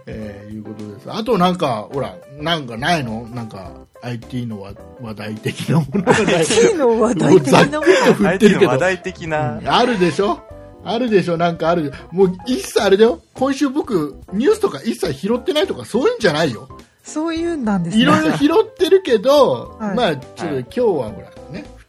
[0.07, 1.11] えーいうことです。
[1.11, 3.27] あとなんか、ほら、なんかないの？
[3.35, 7.81] なんか、IT の話話題的なものがない？IT の話題的なもの？
[7.81, 8.79] もうざっくりと振ってるけど相手の話。
[8.79, 10.41] 題的な、あるでしょ？
[10.85, 11.37] あるでしょ？
[11.39, 11.93] なんかある。
[12.13, 13.21] もう一切あれだよ。
[13.33, 16.69] 今週僕、ニュースとか一切拾ってないとかそういうんじゃないよ。
[17.03, 18.03] そういうんなんですね。
[18.03, 21.31] いろいろ拾ってるけど、はいまあ、ちょっと今日はほら、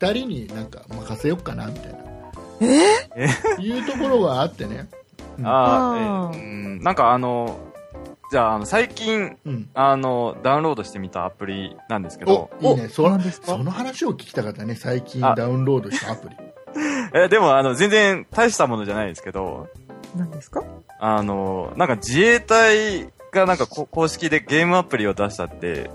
[0.02, 2.00] ね、二人になんか任せようかな、みたいな。
[2.62, 3.62] え？
[3.62, 4.88] いうところがあってね。
[5.38, 6.42] うんああーーえう
[6.80, 7.58] ん、なんかあの、
[8.32, 9.70] じゃあ、あの、最近、うん。
[9.74, 12.88] あの、ダウンロードしてみたアプリなんですけおど、、いいね。
[12.88, 13.48] そ何ですか？
[13.48, 14.76] その話を聞きたかったね。
[14.76, 16.36] 最近あダウンロードしたアプリ。
[17.14, 19.68] え、でもあの、全然大したものじゃないですけど、
[20.16, 20.64] 何ですか？
[21.00, 25.92] あの、なんか自衛隊がなんかこ公式でゲームアプリを出したって、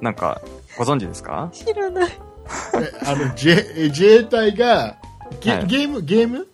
[0.00, 0.40] なんか、
[0.78, 1.50] ご存知ですか？
[1.52, 2.12] 知らない。
[2.74, 4.96] え あの自衛自衛隊が
[5.40, 5.66] ゲ,、はい。
[5.66, 6.46] ゲーム、ゲーム？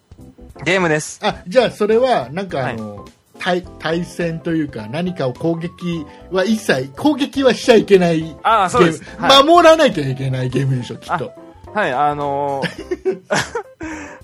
[0.65, 1.21] ゲームです。
[1.23, 3.05] あじゃあそれはなんかあの、
[3.39, 9.03] 対対戦というか何かを攻撃は一切攻撃はしちゃいけないゲああ、そうです。
[9.03, 9.45] ーム、はい。
[9.45, 11.33] 守らなきゃいけないゲームでしょきっと。
[11.73, 13.19] はい、あのー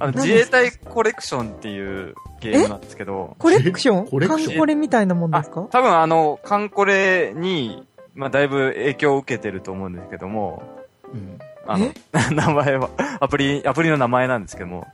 [0.01, 4.07] あの、自衛隊コレクションっていうゲームなんですけど、コレクション？
[4.09, 4.51] コレクション？
[4.51, 5.69] カンコレみたいなもんですか？
[5.71, 10.74] 多分あの、カンコレに、まあ、だいぶ影響を受けてると思うんですけども、うん
[11.67, 11.93] あの、
[12.35, 12.91] 名前は、
[13.21, 14.87] アプリ、アプリの名前なんですけども、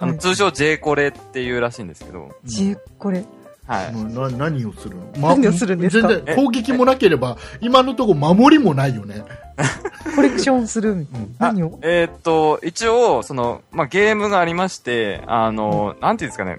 [0.00, 0.18] あの、はい。
[0.18, 3.24] 通称 J コレっていうらしいんですけど、ジェコレ。
[3.66, 3.94] はい。
[4.14, 6.06] な何をするの、何をするんですか？
[6.06, 9.24] 全然攻撃もなければ今のところ守りもないよね、
[10.14, 10.90] コレクションする。
[10.92, 11.08] うん。
[11.40, 11.78] 何を？
[11.82, 16.58] えーっと、一応、その、まあ、ゲームがありまして、あの、なんていうんですかね、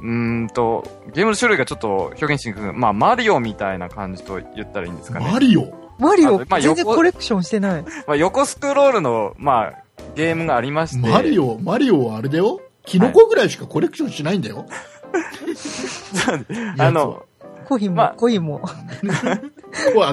[0.00, 0.82] うーんと、
[1.14, 5.30] ゲームの種類がちょっと表現しにくく、まあ、マリオみたいな感じと言ったらいいんですかね。
[5.30, 5.72] マリオ？
[6.00, 7.84] マリオあまあ、全然横コレクションしてない。
[8.06, 11.08] まあ、横スクロールの、まあ、ゲームがありまして。
[11.08, 14.66] マリオマリオはあれだよキノコぐらいしかコレクションしないんだよ、
[16.78, 17.24] あの、
[17.66, 18.60] コインもまあ、コインも。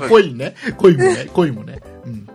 [0.10, 2.28] コインねコインもねコインもね、うん、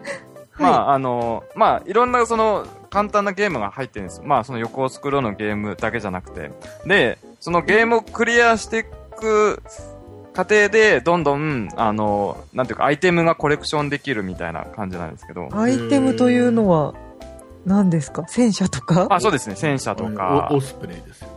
[0.58, 4.20] まあ、あの、まあ、いろんなその、簡単なゲームが入ってるんです。
[4.24, 6.50] まあ、その横スクロールのゲームだけじゃなくて。
[6.86, 8.84] で、そのゲームをクリアしてい
[9.16, 9.62] く
[10.32, 15.48] 過程で、どんどん、あの、なんていうか、アイテムがコレクションできるみたいな感じなんですけど。
[15.52, 16.94] アイテムというのは、
[17.66, 18.24] 何ですか？
[18.26, 19.06] 戦車とか？
[19.10, 19.56] あ、そうですね。
[19.56, 20.48] 戦車とか。
[20.50, 21.28] おオ、スプレイですよ。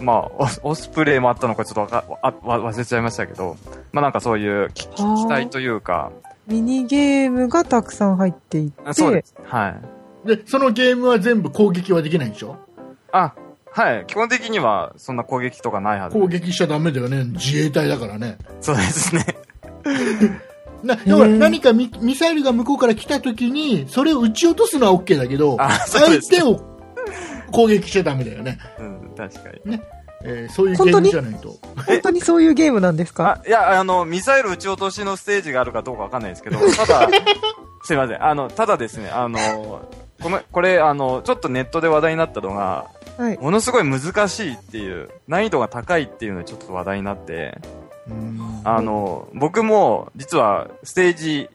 [0.00, 3.56] まあオ、オスプレイもあったのかちょっとわかわわ忘れちゃいましたけど、
[3.92, 4.88] まあなんかそういう機
[5.26, 6.12] 体というか、
[6.46, 9.34] ミニゲームがたくさん入っていあそうでて、す。
[9.44, 9.74] は
[10.24, 10.28] い。
[10.28, 12.56] でそのゲームは全部攻撃はできないんでしょ？
[13.10, 13.34] あ、
[13.72, 14.04] はい。
[14.06, 16.18] 基本的にはそんな攻撃とかないはず。
[16.18, 19.24] 攻撃しちゃダメだよね自衛隊だからねそうですね。
[20.82, 26.62] なだから何かミミサイルが向こうから来た時にそれを撃ち落とすのは OK だけどあそうです相手を
[27.50, 29.80] 攻撃しちゃダメだよね、うん、確かに。
[30.24, 31.56] えーそういうゲームじゃないと
[31.86, 33.40] 本当にそういうゲームなんですか？
[33.44, 37.08] あ、いや、あの、ミサイル撃ち落としのステージがあるかどうかわかんないですけど、 ただ、
[37.84, 38.24] すいません。
[38.24, 39.38] あの、ただですね、あの、
[40.20, 42.86] この、これ、あの、ちょっとネットで話題になったのが、
[43.18, 43.38] はい。
[43.38, 47.58] ものすごい難しいっていう、難易度が高いっていうのでちょっと話題になって、
[48.08, 48.60] うん。
[48.64, 51.50] あの、僕も、実は、ステージ、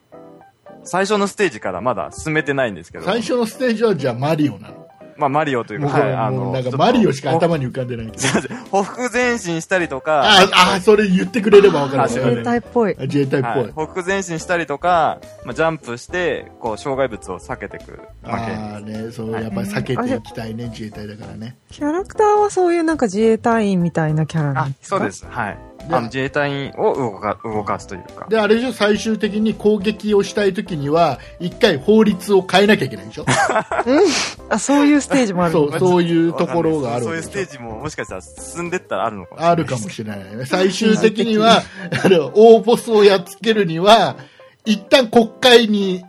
[0.84, 4.83] 最初のステージからまだ進めてないんですけど、最初のステージはじゃあマリオなの？
[5.16, 8.56] まあ、マリオというか、はい、あの、なんかマリオしか頭に浮かんでないけどすいません。
[8.66, 12.96] ほ ふ前進したりとか、ああそれ言ってくれれば分かる自衛隊っぽい。
[13.00, 17.92] 自衛隊っぽい、はい、ほふ前進したりとか、まあ、ジャンプして、こう、障害物を避けていく
[18.22, 24.96] わけああねそうはいやっぱり避けていきたいね、自衛隊だからねキャラクターはそういうなんか自衛隊員みたいなキャラなんあで、すか？
[24.98, 25.26] そうです。
[25.28, 25.58] はい。
[25.88, 28.26] であの、自衛隊員を動か、動かすというか。
[28.28, 28.72] であれでしょ？
[28.72, 33.26] 最終的に攻撃をしたい時には一回法律を変えなきゃいけないでしょ？
[34.48, 39.52] あ、そういうステージもあるそのうそういうところがあるそういうステージももしかしたら進んでったらあるのかもしれない。
[39.52, 40.46] あるかもしれないね。
[40.46, 41.62] 最終的には、
[42.04, 44.16] あの、大ボスをやっつけるには、
[44.64, 46.02] 一旦国会に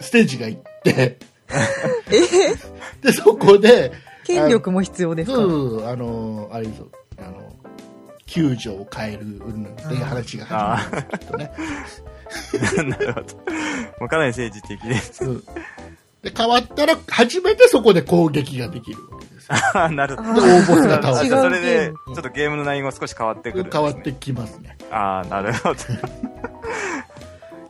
[0.00, 1.18] ステージが行って、
[3.02, 3.92] で、そこで、
[4.24, 5.36] 権力も必要ですか？
[5.36, 6.88] そうそうそうあの、あれぞ、あの、
[8.26, 9.40] 救助を変える、っ
[9.88, 11.52] ていう話が始まるんですけどね。
[12.90, 13.36] なるほど。
[14.00, 15.24] もうかなり政治的です。
[15.24, 15.44] うん
[16.26, 19.54] で、変わったら、初めてそこで攻撃ができるわけですよ。
[19.74, 20.30] あなるほど。
[20.30, 24.76] あで、大ボスがあ倒す違うそれでちょっとゲームの内容が少し変わってくるね、変わってきますね。
[24.90, 25.74] ああ、なるほど。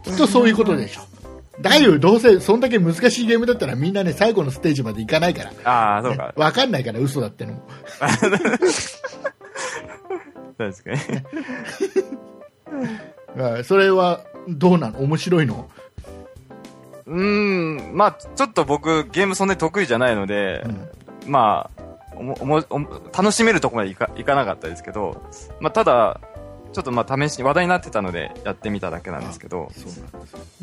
[0.04, 1.02] きっとそういうことでしょ。
[1.60, 5.50] だよ、どうせ、そんだけ難しいゲームだったらみんなね、最後のステージまで行かないから。
[5.70, 6.32] ああ、そうか。
[6.36, 7.62] わかんないから、嘘だってのも。
[10.58, 10.98] 確かに。
[13.42, 15.68] あ それは、どうなの面白いの？
[17.06, 20.88] うーん、まあちょっと僕、ゲームそんなに得意じゃないので、うん。
[21.30, 21.82] まあ
[22.16, 25.22] おもおも楽しめるとこまでいかいかなかったですけど、
[25.60, 26.20] まあただ、
[26.72, 29.70] ちょっとまあ試しに話題になってたのでやってみただけなんですけど、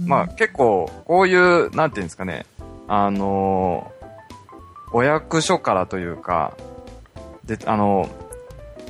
[0.05, 2.45] まあ結構、こういう、なんていうんですかね、
[2.87, 4.03] あのー
[4.95, 6.55] お役所からというか、
[7.45, 8.07] で、あの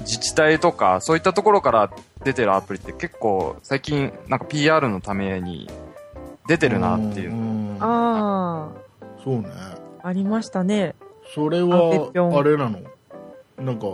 [0.04, 1.90] 自治体とか、そういったところから
[2.24, 5.70] 出てるアプリって結構最近なんか PR のために
[6.48, 7.34] 出てるなっていう。
[7.34, 8.72] んあ
[9.24, 9.50] そうね。
[10.04, 10.96] あ、ありましたね。
[11.34, 12.80] それあはあれなの？
[13.58, 13.86] なんか、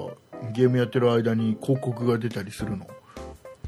[0.53, 2.87] ゲームやってる間に広告が出たりするの？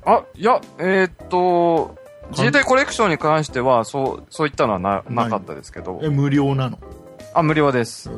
[0.06, 1.96] あ、いや、えーっと、
[2.32, 6.80] 自衛隊コレクションに関しては、そう、そういったのはな、なかったですけどえ、、無料なの？
[7.36, 8.10] あ、無料です。
[8.10, 8.14] う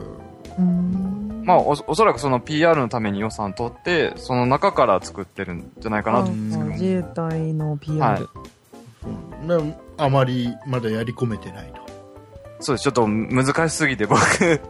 [0.60, 1.13] ーん。
[1.44, 8.00] まあ、お、おそらくその PR のために予算取って、その中から作ってるんじゃないかなと思うんですけどあ自衛隊の PR。
[8.00, 8.54] はいうん
[9.48, 11.84] であまりまだやり込めてないと。
[12.60, 12.84] そうです。
[12.84, 14.18] ちょっと難しすぎて僕、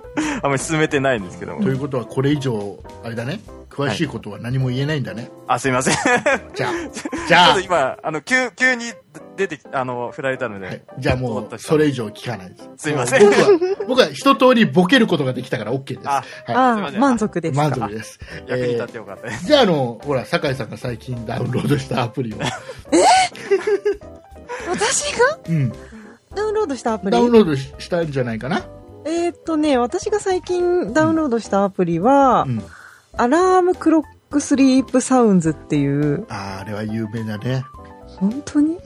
[0.41, 1.61] あんまり進めてないんですけども。
[1.61, 3.39] ということはこれ以上あれだね
[3.73, 5.95] 詳しいことは何も言えないんだね、あ、すいません。
[5.95, 5.97] ち
[6.57, 6.75] じゃあょ
[7.27, 7.51] じゃあ。
[7.53, 8.83] っと今、あの、急、急に
[9.35, 10.81] 出てき、あの、振られたので、はい。
[10.99, 12.69] じゃあもうそれ以上聞かないです。
[12.77, 13.21] すいません。
[13.27, 13.47] 僕は
[13.87, 16.07] 僕は一通りボケることができたから OK です。
[16.07, 17.63] あはすい満足ですか？
[17.69, 19.45] 満足です、役に立っえてよかったです。
[19.45, 22.37] ーじゃああのほら酒井さんが最近ダウンロードしたアプリを、
[24.69, 25.39] 私が？
[25.49, 25.69] うん、
[26.35, 27.11] ダウンロードしたアプリ？
[27.11, 28.63] ダウンロードししたんじゃないかな、
[29.05, 32.63] えーっとね、私が最近ダウンロードしたアプリは、うん、
[33.17, 37.63] Alarm Clock Sleep Sounds っていう、あーあれは有名だね。
[38.07, 38.77] 本当に？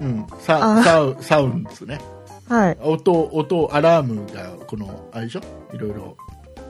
[0.00, 2.00] うん、サあサウ Sounds ね。
[2.48, 2.78] はい。
[2.82, 5.40] 音音アラームがこのあれでしょ？
[5.74, 6.16] いろいろ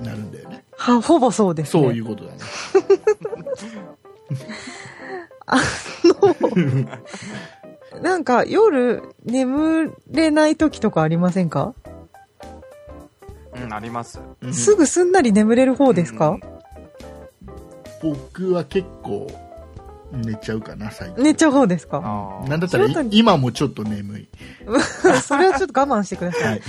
[0.02, 0.64] なるんだよね。
[0.76, 1.82] は、ほぼそうですね。
[1.84, 2.38] そういうことだね。
[8.02, 11.74] なんか夜眠れない時とかありませんか、
[13.54, 14.20] うん、あります。
[14.42, 16.36] うんすぐすんなり眠れる方ですか、
[18.02, 19.26] 僕は結構
[20.12, 22.00] 寝ちゃうかな最近寝ちゃう方ですか？
[22.04, 24.28] あなんだったら今もちょっと眠い、
[25.22, 26.48] それはちょっと我慢してください。
[26.48, 26.60] はい、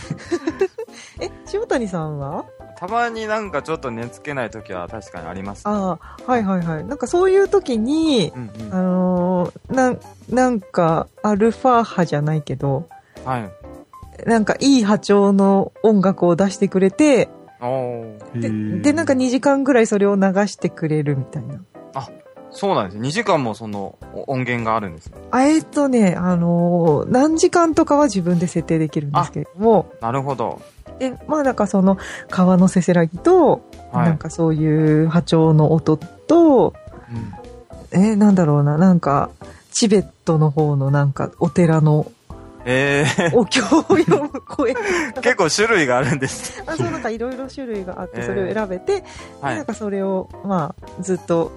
[1.21, 2.45] え、塩谷さんは？
[2.77, 5.61] たまになんかちょっと寝つけない時は確かにあります。
[5.67, 6.83] ああ、はいはいはい。
[6.85, 8.73] なんかそういう時に、うんうん。
[8.73, 9.99] あのーなん、
[10.31, 12.89] なんか、アルファ波じゃないけど、
[13.23, 13.51] はい。
[14.25, 17.29] なんかいい波長の音楽を出してくれて、
[18.33, 18.49] で、
[18.81, 21.61] でなんか2時間ぐらいそれを流してくれるみたいな。
[22.51, 23.03] そうなんですよ。
[23.03, 25.17] 2時間もそのお音源があるんですね。
[25.31, 30.61] あえっとね、あのー何時間とかは自分で設定できるんですけれども、なるほど。
[30.99, 31.97] で、まあなんかその
[32.29, 33.61] 川のせせらぎと、
[33.91, 36.73] はいなんかそういう波長の音と、
[37.93, 39.29] うんえーなんだろうな、なんか、
[39.71, 42.11] チベットの方のなんかお寺の
[42.65, 44.75] えー、 お経を読む声。
[45.21, 46.63] 結構種類があるんです。
[46.67, 48.25] あそうなんかいろいろ種類があって、えー。
[48.25, 49.03] それを選べて、
[49.41, 49.55] はい。
[49.55, 51.51] なんかそれを、まあ、ずっと、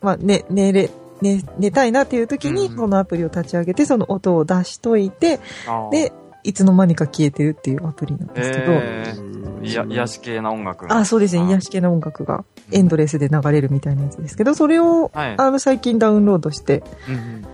[0.00, 2.76] まあ、ね、寝れ、寝、寝たいなっていう時に、うん。
[2.76, 6.12] このアプリを立ち上げて、その音を出しといて、あー、で、
[6.44, 10.88] いつの間にか消えてるっていうアプリなんですけど、えー、いや癒し系な音楽。
[10.88, 15.34] があ、そうですね、癒し系の音楽がエンドレスで流れるみたいなやつですけど、それを、はい。
[15.38, 17.46] あの、最近ダウンロードして、うんうん。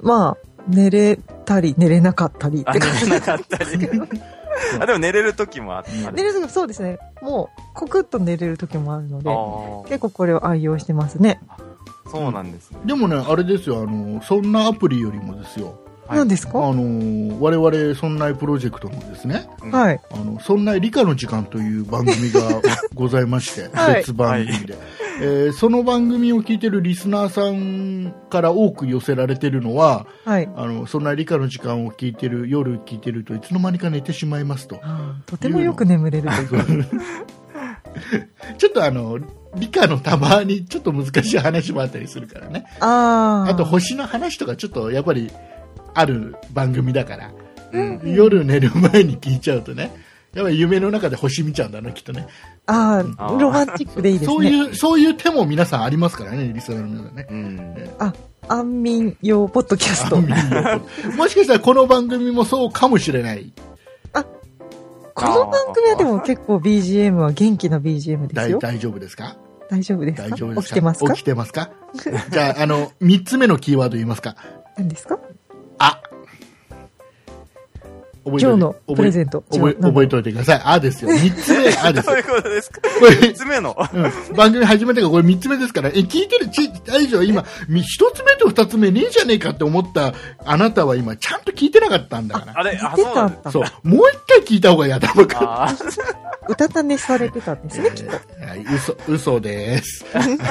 [0.00, 3.90] まあ、寝れたり、寝れなかったりって感じれなかったり。
[4.80, 5.90] あ、でも寝れる時もあって。
[6.12, 6.98] 寝れる時そうですね。
[7.22, 11.40] もう、コクッと寝れる時もあるので、あ結構これを愛用してますね。
[11.48, 11.56] あ、
[12.10, 12.78] そうなんですね。
[12.84, 16.52] でもねあれですよあのそんなアプリよりもですよはい何ですか？
[16.68, 19.48] あの我々そんなプロジェクトのですね。
[19.62, 19.70] うん。
[19.70, 20.00] はい。
[20.10, 22.40] あのそんな理科の時間という番組が
[22.94, 23.94] ございまして、はい。
[23.96, 24.74] 別番組で、
[25.22, 30.48] えーその番組を聞いてるリスナーさんから多く寄せられてるのははい。
[30.56, 34.80] あのそんな理科の時間を聞いてる夜聞いてるといつの間にか寝てしまいますと。
[35.26, 36.86] とてもよく眠れるという。
[38.56, 39.18] ちょっとあの
[39.56, 42.64] 理科のたまにちょっと難しい話もあったりするからね。
[42.80, 43.50] ああ。
[43.50, 45.30] あと星の話とかちょっとやっぱり
[45.94, 47.30] ある番組だから、
[47.72, 48.00] うん。
[48.04, 49.92] 夜寝る前に聞いちゃうとね。
[50.34, 52.28] やっぱり夢の中で星見ちゃうんだなきっとね。
[52.66, 54.34] ああロマンチックでいいですね。
[54.34, 57.26] そういうそういう手も皆さんありますからねリスナーの皆さんね。
[57.30, 57.74] うん。
[58.48, 60.16] 安眠用ポッドキャスト。
[60.16, 60.80] あ。
[61.16, 63.52] もしかしたらこの番組もそうかもしれない。
[65.12, 68.58] この番組はでも結構 BGM は元気な BGM ですよ。
[68.58, 69.36] 大大丈夫ですか？
[69.68, 70.28] 大丈夫ですか？
[70.28, 70.62] 大丈夫ですか？
[70.62, 71.14] 起きてますか？
[71.14, 71.70] 起きてますか？
[72.30, 74.36] じゃああの3つ目のキーワード言いますか。
[74.78, 75.18] 何ですか？
[78.24, 79.42] 今日のプレゼント。
[79.50, 80.60] 覚え覚えといてください。
[80.64, 81.10] あですよ。
[81.10, 82.80] 3つ目、あですど うよいうことですか？
[83.00, 83.76] これ三つ目の？
[83.94, 90.12] うん、番組始めてからこれ3つ目ですから、え、聞いてる、ち、大丈夫、今、み一つ目と二つ目ねえじゃねえかって思った
[90.44, 92.52] あなたは今、ちゃんと聞いてなかったんだから。
[92.58, 93.02] あれ、あ、そ
[93.50, 95.64] うそう、もう一回聞いた方がやだばか。
[95.64, 98.12] あーうたた寝されてたんですね、きっと。
[98.46, 100.04] はい、嘘、嘘です。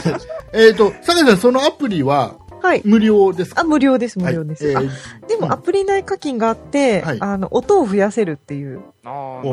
[0.54, 2.82] えっと、坂井さん、そのアプリははい。
[2.86, 3.62] 無料ですか？
[3.62, 4.66] あ、無料です、無料です。
[4.68, 4.91] はいえー
[5.24, 8.82] あでもアプリ内課金があって、はいあの、音を増やせるっていう。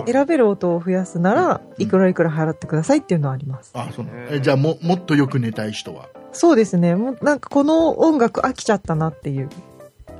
[0.06, 3.70] 選べる音を増やすなら、うんいくらいくら払ってくださいっていうのはあります。
[3.74, 6.08] あ、その、へーえじゃあも、もっとよく寝たい人は？
[6.32, 6.94] そうですね。
[6.96, 9.48] もうなんかこの音楽飽きちゃったなっていう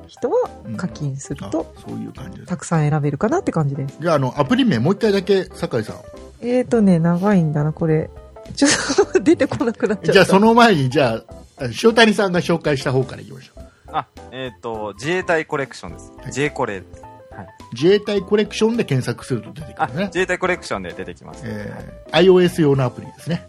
[0.07, 2.49] 人はうん課金するあと、そういう感じです。
[2.49, 3.97] たくさん選べるかなって感じです。
[4.01, 5.97] じゃあ、あの、アプリ名もう一回だけ、坂井さん。
[6.43, 8.11] えーとね、長いんだな、これ。
[8.55, 10.13] ちょっと 出てこなくなっちゃった。
[10.13, 11.35] じゃあ、その前に、じゃあ、
[11.83, 13.65] 塩谷さんが紹介した方からいきましょう。
[13.93, 16.13] あ、えっ、と、自衛隊コレクションです。
[16.19, 17.03] はい J コレです。
[17.73, 20.07] 自衛隊コレクションで検索すると出てくあ、るね。
[20.07, 21.43] 自衛隊コレクションで出てきます。
[21.45, 23.47] えー iOS 用のアプリですね。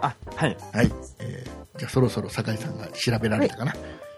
[0.00, 0.56] あ、はい。
[0.72, 0.92] はい。
[1.20, 3.74] えーじゃあそろそろ酒井さんが調べられたかな。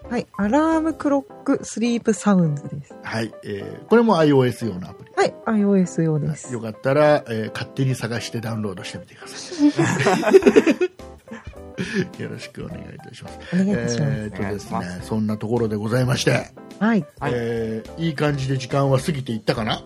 [0.09, 0.27] はい。
[0.37, 2.93] Alarm Clock Sleep Sounds です。
[3.03, 5.11] はい、えーこれも iOS 用のアプリ。
[5.15, 6.51] はい、iOS 用です。
[6.53, 10.35] よかったら、えー勝手に探してダウンロードしてみてください。
[12.19, 13.39] よろしくお願いいたします。
[13.53, 14.13] お願いいたします。
[14.17, 16.31] えーとですね、そんなところでございまして、
[16.79, 17.05] はい。
[17.19, 19.83] はいえーいい感じで時間は過ぎていったかな？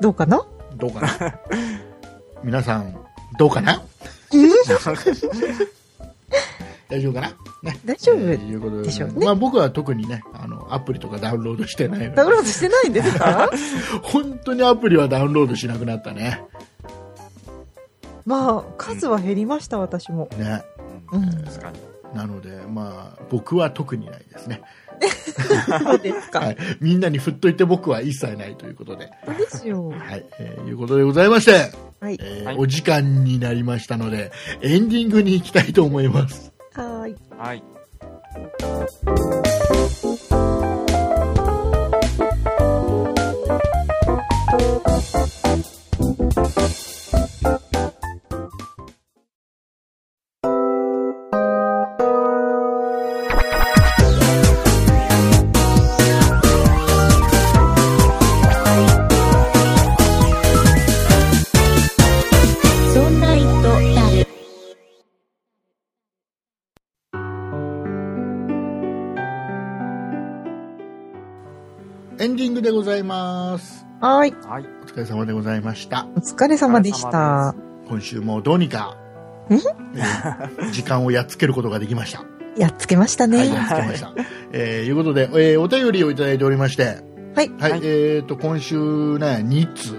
[0.00, 0.42] どうかな？
[0.76, 1.10] どうかな？
[2.44, 2.96] 皆さん、
[3.38, 3.82] どうかな？
[6.88, 7.28] 大丈夫かな、
[7.62, 7.78] ね。
[7.84, 9.24] 大丈夫えーいうことでしょうね。
[9.26, 13.50] まあ、僕は特にねあのアプリとかダウンロードしてないダウンロードしてないんですか？
[14.02, 16.42] 本当にアプリはダウンロードしなくなったね。
[18.24, 20.28] まあ、数は減りました、私も。
[20.38, 20.62] ね
[21.12, 21.30] うん。
[21.44, 21.78] 確かに。
[22.14, 24.62] なので、まあ、僕は特にないですね、
[25.84, 26.40] そうですか。
[26.40, 29.88] はい、みんなに振っといて僕は一切ないということで、そうですよ。
[29.88, 32.16] はいえーいうことでございまして、はい。
[32.20, 34.30] えーはいお時間になりましたので
[34.62, 37.16] エンディングに行きたいと思いますはーい。
[37.36, 37.62] はい。
[72.66, 74.34] でございますはーい。
[74.46, 74.64] はい。
[74.82, 77.54] お疲れ様でございましたお疲れ様でした。
[77.88, 78.96] 今週もどうにか、
[79.48, 79.54] ん？
[79.54, 82.24] えー 時間をやっつけることができました。
[82.56, 83.38] やっつけましたね。
[83.38, 84.12] はい、やっつけました。
[84.52, 86.98] えー、いうことで、えーお便りをいただいておりまして、
[87.36, 87.52] はい。
[87.58, 88.74] はい、はいえっ、と、今週
[89.18, 89.94] ね、2通、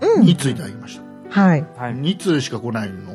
[0.00, 0.24] うん。
[0.24, 1.00] 2通いただきまし
[1.30, 1.40] た。
[1.40, 1.64] はい。
[1.76, 1.94] はい。
[1.94, 3.14] 2通しか来ないの？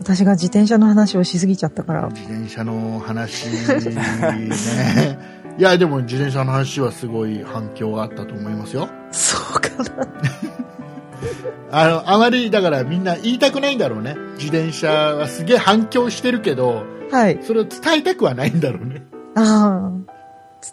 [0.00, 2.08] 私が自転車の話をしすぎちゃったから。
[2.08, 5.18] 自転車の話ね。
[5.58, 8.88] いや、でも自転車の話はすごい反響があったと思いますよ。
[9.10, 10.08] そうかな。
[11.72, 14.16] あの、あまり、だからみんな言いたくないんだろうね。
[14.38, 17.38] 自転車はすげえ反響してるけど、はい。
[17.42, 19.02] それを伝えたくはないんだろうね。
[19.34, 20.10] ああ。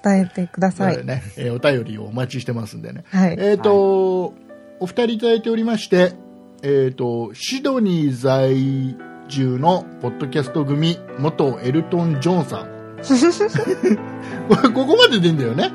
[0.03, 1.05] 伝えてください。
[1.05, 3.03] ね、えーお便りをお待ちしてますんでね。
[3.09, 3.36] はい。
[3.39, 4.34] えっ、と、
[4.80, 6.13] お二人いただいておりまして、
[6.61, 8.97] えっ、と、シドニー在
[9.30, 12.76] 住のポッドキャスト組、元エルトン・ジョンさん。
[13.04, 15.72] こ れここまででいいんだよね、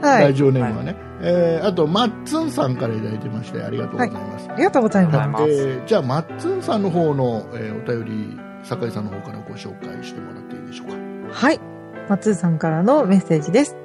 [0.00, 0.24] はい。
[0.24, 0.96] ラジオネームはね。
[1.22, 4.48] えーあと、マッツンさんからいただいてまして、ありがとうございます。
[4.50, 5.44] ありがとうございはいます。
[5.44, 10.94] えーじゃあ、マッツンさんの方の、えーお便り、酒井さんの方からご紹介してもらっていいでしょうか。
[11.32, 11.60] はい。
[12.08, 13.76] 松さんからのメッセージです。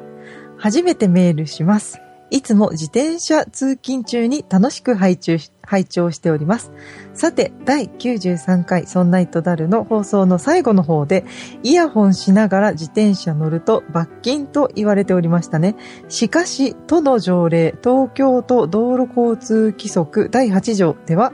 [0.57, 2.01] 初めてメールします。
[2.31, 6.71] いつも自転車通勤中に楽しく拝聴し拝聴しております。
[7.13, 11.23] さて、第93回ソンナイトダルの放送の最後の方で、
[11.63, 15.75] イヤホンしながら自転車乗ると罰金と言われておりましたね。
[16.09, 21.33] しかし、都の条例、東京都道路交通規則第8条では、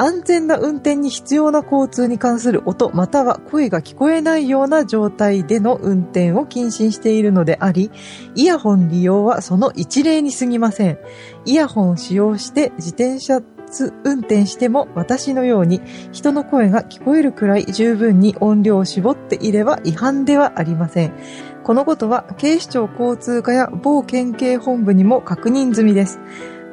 [0.00, 7.90] 安全な運転に必要な交通に関する音または声が聞こえないような状態での運転を禁止しているのであり、
[8.34, 10.98] イヤホン利用はその一例に過ぎません。
[11.44, 13.42] イヤホンを使用して自転車
[14.02, 15.82] 運転しても私のように
[16.12, 21.12] 人の声が聞こえるくらい十分に音量を絞っていれば違反ではありません。
[21.62, 26.20] このことは警視庁交通課や某県警本部にも確認済みです。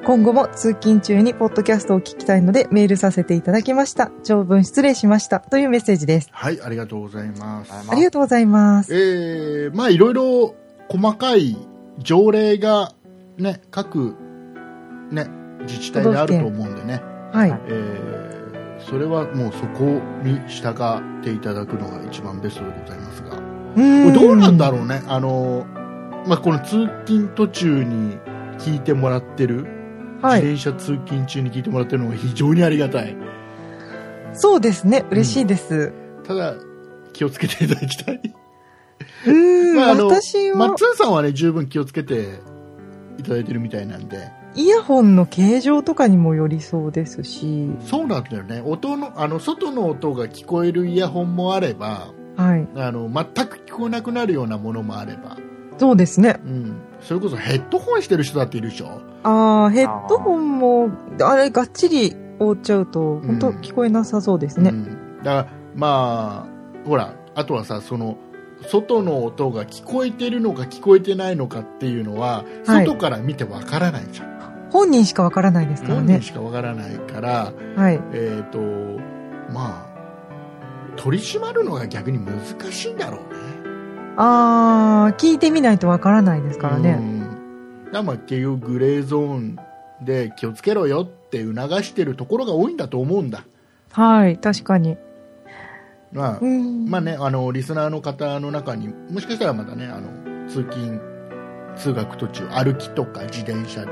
[0.05, 4.11] 今後も通勤中にポッドキャストを聞きたいのでメールさせていただきました。
[4.23, 5.39] 長文失礼しました。
[5.39, 6.29] というメッセージです。
[6.31, 7.71] はい、ありがとうございます。
[7.89, 8.95] ありがとうございます。
[8.95, 10.55] えー、まあいろいろ
[10.89, 11.57] 細かい
[11.99, 12.93] 条例が
[13.37, 14.15] ね、各
[15.11, 15.27] ね、
[15.61, 17.01] 自治体であると思うんでね、
[17.33, 17.59] はい。
[17.67, 23.41] えー、それはもうそこに従っていただくのが一番ベストでございますが、うこ
[23.79, 25.65] れどうなんだうろうね、あの、
[26.25, 28.17] まあこの通勤途中に
[28.57, 29.76] 聞いてもらってる、
[30.21, 30.41] はい。
[30.43, 33.15] 自転車通勤中に聞いてもらってるのが非常にありがたい。
[34.33, 35.05] そうですね。
[35.09, 35.93] 嬉しいです。
[36.23, 36.55] ただ、
[37.13, 38.21] 気をつけていただきたい。
[39.25, 42.39] うーん、 まああの私はマッツンさんはね、十分気をつけて
[43.17, 48.61] いただいてるみたいなんで、イヤホンの形状とかにもよりそうですし、そうなんだよね。
[48.65, 52.67] 音の、あの、外の音が聞こえるイヤホンもあれば、はい。
[52.75, 55.37] あの、全く聞こえなくなるようなものもあれば、
[55.77, 56.39] そうですね。
[56.43, 56.75] うん。
[57.01, 60.89] それこそヘッドホンしてる人だっているでしょああ、ヘッドホンも、
[61.21, 64.69] あれ、がっちり覆っちゃうと、本当うん聞こえなさそうですね。
[64.69, 65.23] うん。
[65.23, 68.17] だから、まあ、ほら、あとはさ、その、
[68.61, 74.37] 外の音が聞こえてるのか聞こえてないのかっていうのは、はい外から見てわからないじゃん。
[74.71, 76.21] 本人しかわからないですからね本人。
[76.21, 78.01] しかわからないから、はい。
[78.13, 78.59] えっ、と、
[79.53, 79.97] まあ、
[80.97, 83.25] 取り締まるのが逆に難しいんだろうね。
[84.17, 86.99] ああ、聞いてみないとわからないですからうね。
[87.89, 89.59] んらまあ結局グレーゾーン
[90.01, 93.45] で気をつけろよって促してるところが多いんだと思うんだ。
[93.91, 94.97] はい、確かに。
[96.11, 96.89] まあ、うん。
[96.89, 101.01] まあね、あの、リスナーの方の中にもしかしたらまたね、あの、通勤、
[101.75, 103.91] 通学途中、歩きとか自転車で、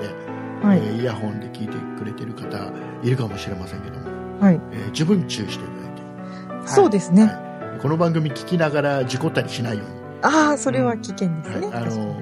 [0.62, 2.72] はい、えーイヤホンで聞いてくれてる方
[3.04, 4.06] いるかもしれませんけども、
[4.40, 4.62] はい。
[4.72, 7.24] えー十分注意していただいて、そうですね。
[7.24, 7.46] はい
[7.82, 11.68] この番組聞きながら事故ったりしないように、ああ、それは危険ですね。
[11.68, 12.16] はいあの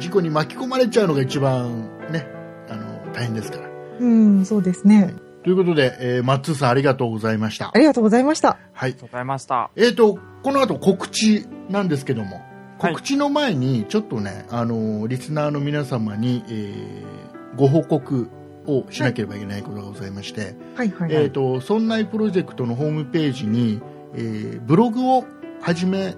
[0.00, 2.26] 事故に巻き込まれちゃうのが一番ね
[2.68, 3.70] あの大変ですから
[4.00, 5.14] うん、そうですね。
[5.44, 8.48] ということで、えー、マッツーさんありがとうございましたありがとうございました。
[8.48, 9.70] はいありがとうございました。
[9.76, 12.42] えー、とこの後告知なんですけども
[12.78, 18.30] はい告知の前にちょっとね、あのリスナーの皆様に、えーご報告
[18.66, 21.12] をしなければいけないことがございまして、はい、はい。
[21.12, 23.82] えー、とそんないプロジェクトのホームページに、
[24.14, 25.24] えーブログを
[25.60, 26.14] 始め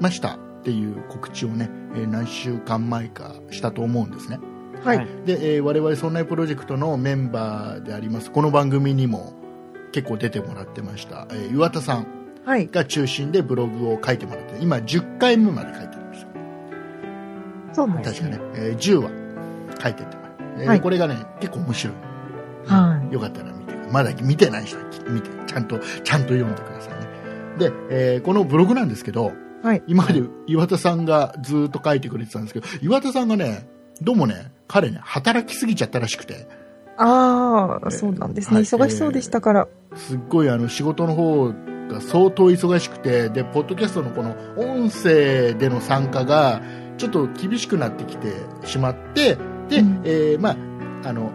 [0.00, 4.38] ましたっていう告知をね、えー何週間前かしたと思うんですね。
[4.84, 4.96] はい。
[4.98, 5.06] はい。
[5.26, 8.30] で、えー我々そんないプロジェクトのメンバーであります。
[8.30, 9.32] この番組にも
[9.90, 12.06] 結構出てもらってました、えー岩田さん
[12.44, 12.68] はい。
[12.68, 16.28] が中心でブログを書いてもらって今10回目まで書いてるんですよ。
[17.72, 19.10] そうなんです確かね、えー10話
[19.82, 20.16] 書いてって。
[20.16, 20.80] ます、えーはい。
[20.80, 21.94] これがね結構面白い。
[22.66, 27.08] はよかったら見てまだ見てない人は見てちゃんとちゃんと読んでくださいね。
[27.58, 29.32] で、えーこのブログなんですけどい。
[29.62, 29.82] はい。
[29.86, 33.68] 今まで岩田さんがずーっと書いてくれてたんですけど岩田さんがね
[34.00, 36.48] どうもね彼ね働きすぎちゃったらしくて
[36.96, 38.56] ああ、えーそうなんですね。
[38.56, 39.68] はい忙しそうでしたから。
[39.94, 41.52] すっごいあの仕事の方
[41.88, 46.62] が相当忙しくてでポッドキャストのこの音声での参加が
[46.98, 48.32] ちょっと厳しくなってきて
[48.64, 49.36] しまって
[49.68, 51.32] で、うんえーまああの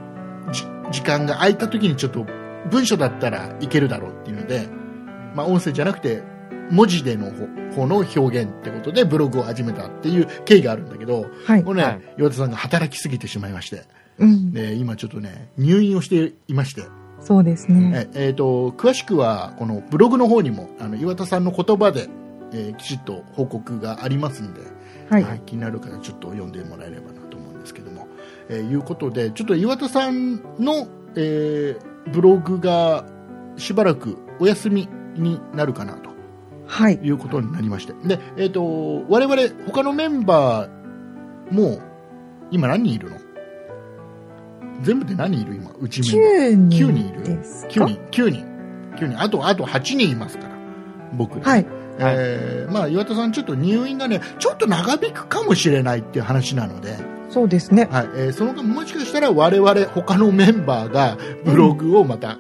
[0.52, 2.26] じ時間が空いた時にちょっと
[2.70, 4.68] 文章だったらいけるだろうっていうので、
[5.36, 6.24] まあ、音声じゃなくて
[6.72, 11.74] 文字での方方の表現ってことでブログを始めたっていう経緯があるんだけどはいこ。
[11.74, 13.84] れね、はい岩田さんが働きすぎてしまいまして
[14.18, 14.51] うん。
[14.51, 16.84] で今ちょっとね入院をしていまして
[17.22, 18.07] そうですね。
[18.13, 22.07] ええーと詳しくはこのブログの方にもあの岩田さんの言葉で、
[22.53, 24.61] えーきちっと報告がありますんで、
[25.09, 25.24] はい。
[25.24, 28.07] はい気になる方ちょっと読んでもらえればなと思うんですけども、
[28.49, 33.03] えーいうことでちょっと岩田さんの、えーブログが
[33.57, 36.07] しばらくお休みになるかなと
[36.68, 36.95] はい。
[36.95, 37.93] いうことになりまして。
[38.07, 41.80] で、えー、と我々他のメンバーも
[42.51, 43.18] 今何人いるの？
[44.82, 45.55] 全部で何人いる？
[45.55, 46.80] 今うちメンバー。
[46.80, 47.24] 9人9人いる？
[47.24, 48.45] ですか9人、9人、
[48.95, 50.55] 9人、あと、あと8人いますから、
[51.13, 51.45] 僕で。
[51.45, 51.65] はい。
[51.99, 56.95] えーまあ、岩田さん、ちょっと入院がね、ちょっと長引くかもしれないっていう話なので、
[57.30, 57.88] そうですね。
[57.91, 62.38] はい、えーその間、もしかしたら我々、他のメンバーがブログをまた、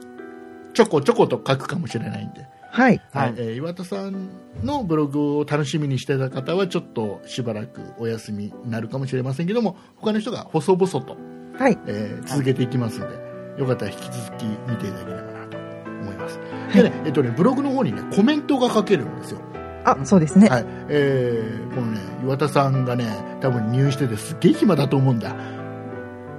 [0.73, 2.47] ちょこちょこと書くかもしれないんで、
[2.77, 3.01] はい。
[3.11, 4.29] はいえー岩田さん
[4.63, 11.17] のブログを楽しみにしてた方は、ちょっとしばらくお休みになるかもしれませんけども、他の人が細々と、
[11.57, 11.77] はい。
[11.87, 13.15] えー続けていきますので、
[13.59, 16.37] よかったら引き続き見ていただければなと思います。
[16.37, 19.39] はいでね、えっとね、ブログの方にね、コメントが書けるんですよ。
[19.83, 20.47] あ、そうですね。
[20.47, 20.65] はい。
[20.89, 23.05] えーこのね、岩田さんがね、
[23.41, 25.35] 多分入院しててすっげえ暇だと思うんだ。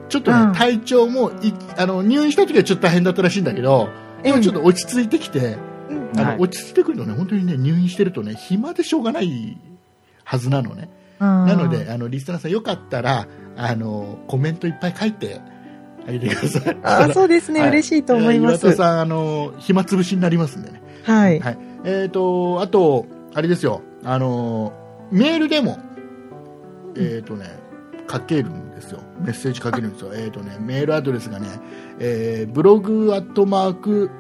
[0.08, 3.88] ちょっとね、うん体調もい、あの、入院した時はちょっと大変だったらしいんだけど、
[4.24, 5.77] 今ちょっと落ち着いてきて、うん
[6.14, 9.58] あの、はい落ち着いてくるとね、本当にね、入院してるとね、暇でしょうがない
[10.24, 10.88] はずなのね。
[11.18, 15.40] ななので、あの、リスナーさんよかったら、あの、コメントいっぱい書いて
[16.06, 16.76] あげてください。
[16.82, 17.60] あ、そうですね。
[17.60, 18.66] はい嬉しいと思います。
[18.66, 20.80] 岩田さん、あの、暇つぶしになりますんでね。
[21.04, 21.40] はい。
[21.40, 21.58] はい。
[21.84, 24.72] えっ、と、あと、あれですよ、あの、
[25.10, 25.78] メールでも、
[26.96, 27.46] えっ、とね、
[28.10, 29.00] 書けるんですよ。
[29.20, 30.12] メッセージ書けるんですよ。
[30.14, 31.48] えっ、とね、メールアドレスがね、
[31.98, 34.10] えーブログアットマーク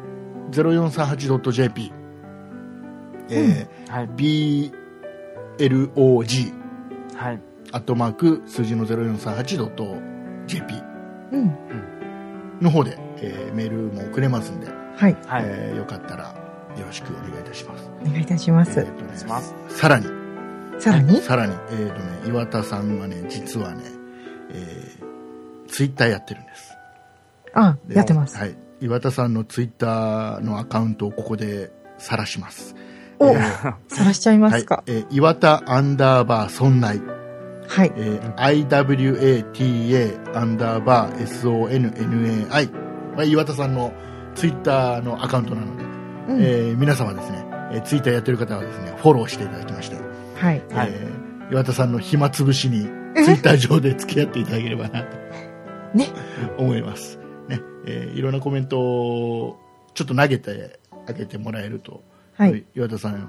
[0.50, 1.92] 0438.jp、
[3.30, 4.08] えはい。
[4.08, 4.80] ー
[5.56, 6.52] blog
[7.16, 7.40] はい。
[7.72, 10.82] アットマーク数字の 0438.jp
[11.32, 11.52] うん。
[12.60, 14.72] の方で、えーメールも送れますんで、は
[15.08, 15.16] い。
[15.26, 15.44] はい。
[15.46, 16.34] えーよかったら
[16.78, 17.90] よろしくお願いいたします。
[18.02, 18.96] お願いいたしますえー。
[18.96, 20.06] とねしますさらに、
[20.78, 21.16] さらに？
[21.18, 23.82] さらに、えーとね、岩田さんはね、実はね、
[24.50, 26.72] えー、ツイッターやってるんです。
[27.52, 28.36] あ、でやってます。
[28.38, 28.56] はい。
[28.80, 32.74] 岩田さんのツイッターのアカウントをここで晒します。
[33.18, 34.84] おえーさらしちゃいまはいすか。。
[34.86, 37.02] えー岩田アンダーバーそんない、
[37.66, 37.92] はい。
[37.96, 38.38] えー
[39.46, 43.92] IWATA アンダーバー SONNAI は岩田さんの
[44.36, 45.86] ツイッターのアカウントなので、う
[46.36, 50.02] んえー皆様ですね、えーツイッターやってる方はですね、フォローしていただきまして、は
[50.52, 50.62] い。
[50.72, 52.88] はいえー岩田さんの暇つぶしにツ
[53.22, 55.16] イッター上で付き合っていただければなと
[55.94, 56.08] ね。
[56.58, 57.18] 思います。
[57.88, 59.58] ね、えーいろんなコメントを
[59.94, 62.02] ちょっと投げてあげてもらえると、
[62.36, 62.64] はい。
[62.74, 63.28] 岩田さん、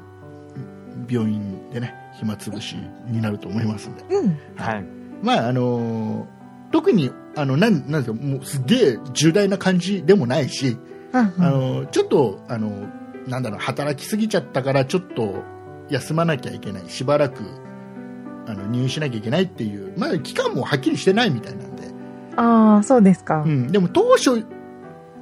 [1.09, 2.75] 病院でね、暇つぶし
[3.07, 4.03] になると思いますんで。
[4.15, 4.39] うん。
[4.55, 4.85] はい。
[5.23, 6.39] まあ、あのー
[6.71, 10.77] 特にあのなんなんですかもうすげえ重大な感じでもないし、
[11.13, 12.87] ああのちょっとあの
[13.27, 15.43] なんだろう働きすぎちゃったからちょっと
[15.89, 17.43] 休まなきゃいけないしばらく
[18.47, 21.65] あの入院しなきゃいけないっていう、まあ、期間もはっきりしてないみたいな
[22.35, 23.47] ああ、そうですかう。
[23.47, 24.45] ん、でも当初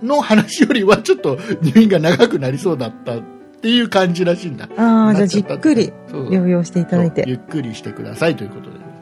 [0.03, 3.21] の話よりはちょっと入院が長くなりそうだったっ
[3.61, 4.69] ていう感じらしいんだ。
[4.77, 7.23] ああ、じゃあじっくり療養していただいて。
[7.27, 8.93] ゆっくりしてくださいということでございま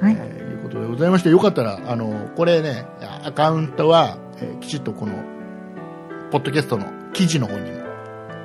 [0.00, 0.04] す。
[0.04, 0.16] はい。
[0.18, 2.86] えーいうことでございまして、よかったら、あの、これね、
[3.24, 5.12] アカウントは、えーきちっとこの、
[6.30, 7.82] ポッドキャストの記事の方にも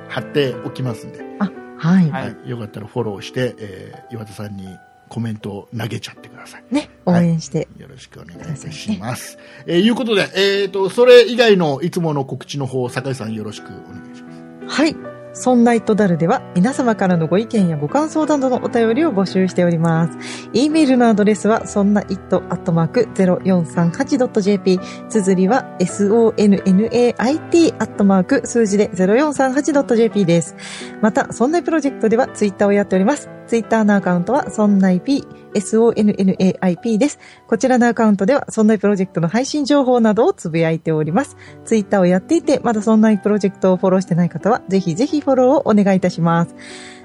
[0.08, 1.52] 貼っておきますんで、はい。
[1.78, 4.66] はいはいよかったらフォローして、えー岩田さんに
[5.08, 6.64] コメントを投げちゃってください。
[6.70, 7.68] ね、応援して。
[7.78, 9.38] よろしくお願いいたします。
[9.66, 14.32] えーいうことで、えっ、と、それ以外のいつもの告知の方、酒井さんよろしくお願いしま
[14.68, 14.80] す。
[14.80, 14.96] はい。
[15.32, 20.18] そんなイットダルでは皆様からのご意見やご感想などのお便りを募集しております。
[20.52, 30.56] e メールのアドレスはそんな it.0438.jp 綴りは sonnait 数字で 0438.jp です。
[31.00, 33.37] また、そんないプロジェクトではツイッターをやっております。
[33.48, 35.24] ツイッターのアカウントはそんない p
[35.54, 37.18] sonnaip です。
[37.46, 41.36] こちらのアカウントではそんないプロジェクトの配信情報などをつぶやいております。
[41.64, 46.54] ツイッターをやっていて、まだそんないプロジェクトをフォローしてない方は、ぜひぜひフォローをお願いいたします。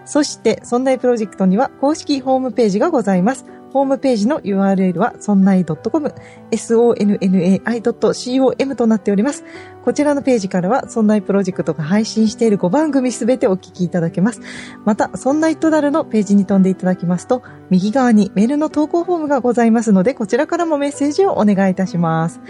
[0.05, 3.45] そして、そんないプロジェクトには公式ホームページがございます。
[3.73, 6.13] ホームページの URL は、そんない .com、
[6.51, 9.43] sonnai.com となっております。
[9.83, 14.41] こちらのページからは、そんないプロジェクトが配信している5番組すべてお聞きいただけます。
[14.85, 22.41] また、そんなイットダルのページに飛んでいただきますと、右側にメールの投稿フォームがございますので、こちらからもメッセージをお願いいたします。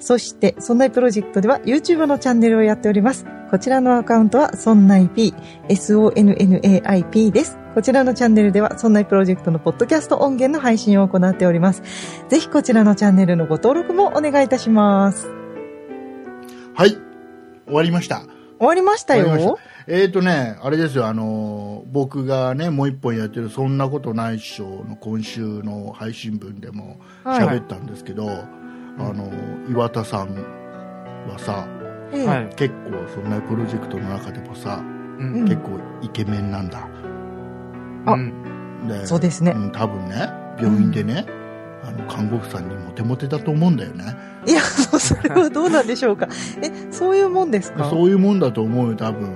[0.00, 3.24] そして、そんないプロジェクトでは YouTube のチャンネルをやっております。
[3.52, 5.32] こちらのアカウントは、そんない P、
[5.68, 7.61] SONNAIP です。
[7.74, 11.82] こちらのチャンネルでは、そんないプロジェクトのポッドキャスト音源の配信を行っております。
[12.28, 15.28] ぜひこちらのチャンネルのご登録もお願いいたします。
[16.74, 16.98] はい。
[17.66, 18.24] 終わりました。
[18.58, 19.58] 終わりましたよ。
[19.86, 27.46] えっ、とね、あれですよ、あのー僕がね、もう一本やってる、そんなことないっしょの今週の配信分でもはい。
[27.46, 28.34] 喋ったんですけど、あ
[28.98, 30.34] のー岩田さん
[31.26, 31.66] はさ、
[32.12, 32.48] ええはい。
[32.54, 34.82] 結構、そんなプロジェクトの中でもさ、
[35.18, 36.88] うんうん結構イケメンなんだ。
[38.06, 40.28] あうんでそうですねん多分ね、
[40.60, 41.24] 病院でね、
[41.84, 44.04] あの、看護婦さんにモテモテだと思うんだよね。
[44.46, 46.28] いや、それはどうなんでしょうか。
[46.62, 47.88] え、そういうもんですか？
[47.90, 49.32] そういうもんだと思うよ、多分。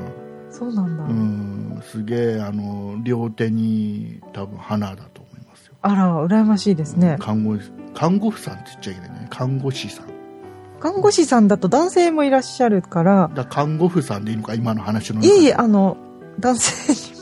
[0.51, 1.05] そうなんだ。
[1.05, 5.75] うん、すげえ、あの、両手に多分花だと思いますよ。
[5.83, 7.17] あら、羨ましいですね。
[7.21, 9.27] 看護師看護婦さんって言っちゃいけないね。
[9.31, 10.07] 看護師さん。
[10.81, 15.97] 看護師さんだと男性もいらっしゃるから、だ看護婦さんでいいのか、今の話のいえいあの、
[16.41, 17.16] 男性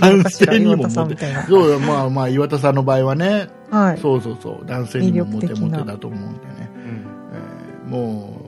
[0.00, 1.34] 男性にもモテ。
[1.48, 3.98] そうよまあまあ、岩田さんの場合はね、はい。
[3.98, 6.70] そうそうそう、男性にもモテモテだと思うんでね。
[6.74, 8.40] うんえーも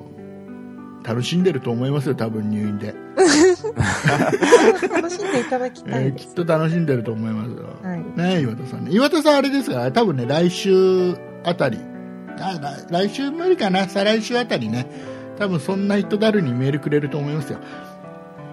[1.04, 2.94] う、楽しんでると思いますよ、多分入院で。
[3.16, 6.24] 楽しんでいただきたえいです。
[6.24, 7.64] ーきっと楽しんでると思いますよ。
[7.82, 8.04] はい。
[8.16, 8.90] ね岩田さんね。
[8.92, 9.76] 岩田さんあれですか？
[9.76, 11.78] ら、多分ね、来週あたり、
[12.40, 12.58] あ
[12.90, 14.86] 来来週無理かな、再来週あたりね、
[15.38, 17.58] 多分そんな人だるにメールくれると思いますよ。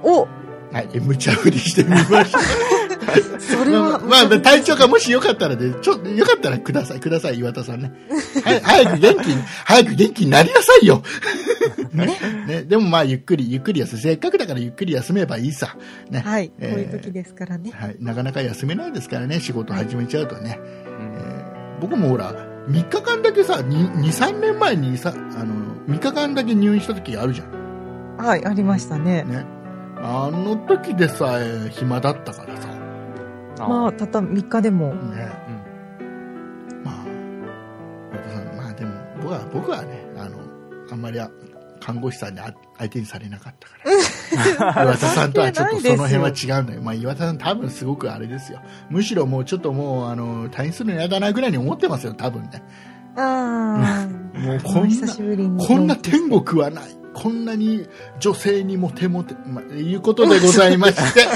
[0.04, 0.28] お
[0.76, 2.39] はい、え無茶振りしてみました。
[3.39, 7.93] それは、まあ、まあ、体調がもしよかったらで、ちょ、よかったらください、ください、岩田さんね。
[8.43, 11.01] はい、早く元気に、早く元気になりなさいよ。
[11.93, 12.19] ね。
[12.45, 12.63] ね。
[12.63, 14.01] でもまあ、ゆっくり、ゆっくり休む。
[14.01, 15.78] せっかくだからゆっくり休めばいいさ。
[16.09, 16.19] ね。
[16.19, 16.49] はい。
[16.49, 17.71] こうえーいう時ですからね。
[17.73, 17.95] はい。
[18.01, 20.59] なかなか休めないですからね、仕事始めちゃうとね。
[20.99, 22.34] うんえー僕もほら、
[22.69, 25.53] 3日間だけさ、2、2 3年前にさ、あの、
[25.89, 28.26] 3日間だけ入院した時あるじゃん。
[28.26, 29.23] はい、ありましたね。
[29.23, 29.55] ね。
[29.98, 32.68] あの時でさえ暇だったからさ。
[33.58, 34.93] まあ、たった3日でも。
[34.93, 35.30] ね。
[36.84, 36.96] まあ、
[38.12, 38.91] 和田さん、まあでも、
[39.22, 40.39] 僕は、僕はね、あの、
[40.91, 41.30] あんまりあ
[41.80, 43.76] 看護師さんにあ相手にされなかったか
[44.74, 44.84] ら。
[44.84, 46.82] 岩田さんとはちょっとその辺は違うんだよ。
[46.82, 48.60] まあ岩田さん多分すごくあれですよ。
[48.89, 52.64] むしろもうちょっともう、あの、退院するの嫌だなぐらいに思ってますよ、多分ね。
[53.16, 54.39] ああ。
[54.39, 55.66] もうこんな。
[55.66, 56.95] こんな天国はない。
[57.16, 57.88] こんなに
[58.20, 61.22] 女性にモテモテ、まあ、いうことでございまして。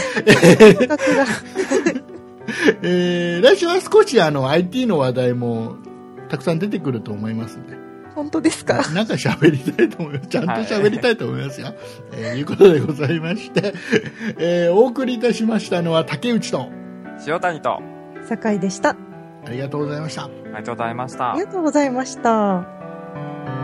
[2.84, 5.76] えー来週は少しあの IT の話題も
[6.30, 7.76] たくさん出てくると思いますんで、
[8.16, 8.76] 本当ですか？
[8.94, 10.28] なんか喋りたいと思います。
[10.28, 11.74] ちゃんと喋りたいと思いますよ。
[12.14, 13.74] えーいうことでございまして、
[14.40, 16.68] えーお送りいたしましたのは竹内と、
[17.28, 17.80] 塩谷と、
[18.28, 18.96] 酒井でした。
[19.46, 20.24] ありがとうございました。
[20.26, 21.42] ありがとうございましたあり。
[21.46, 23.59] がとうございました。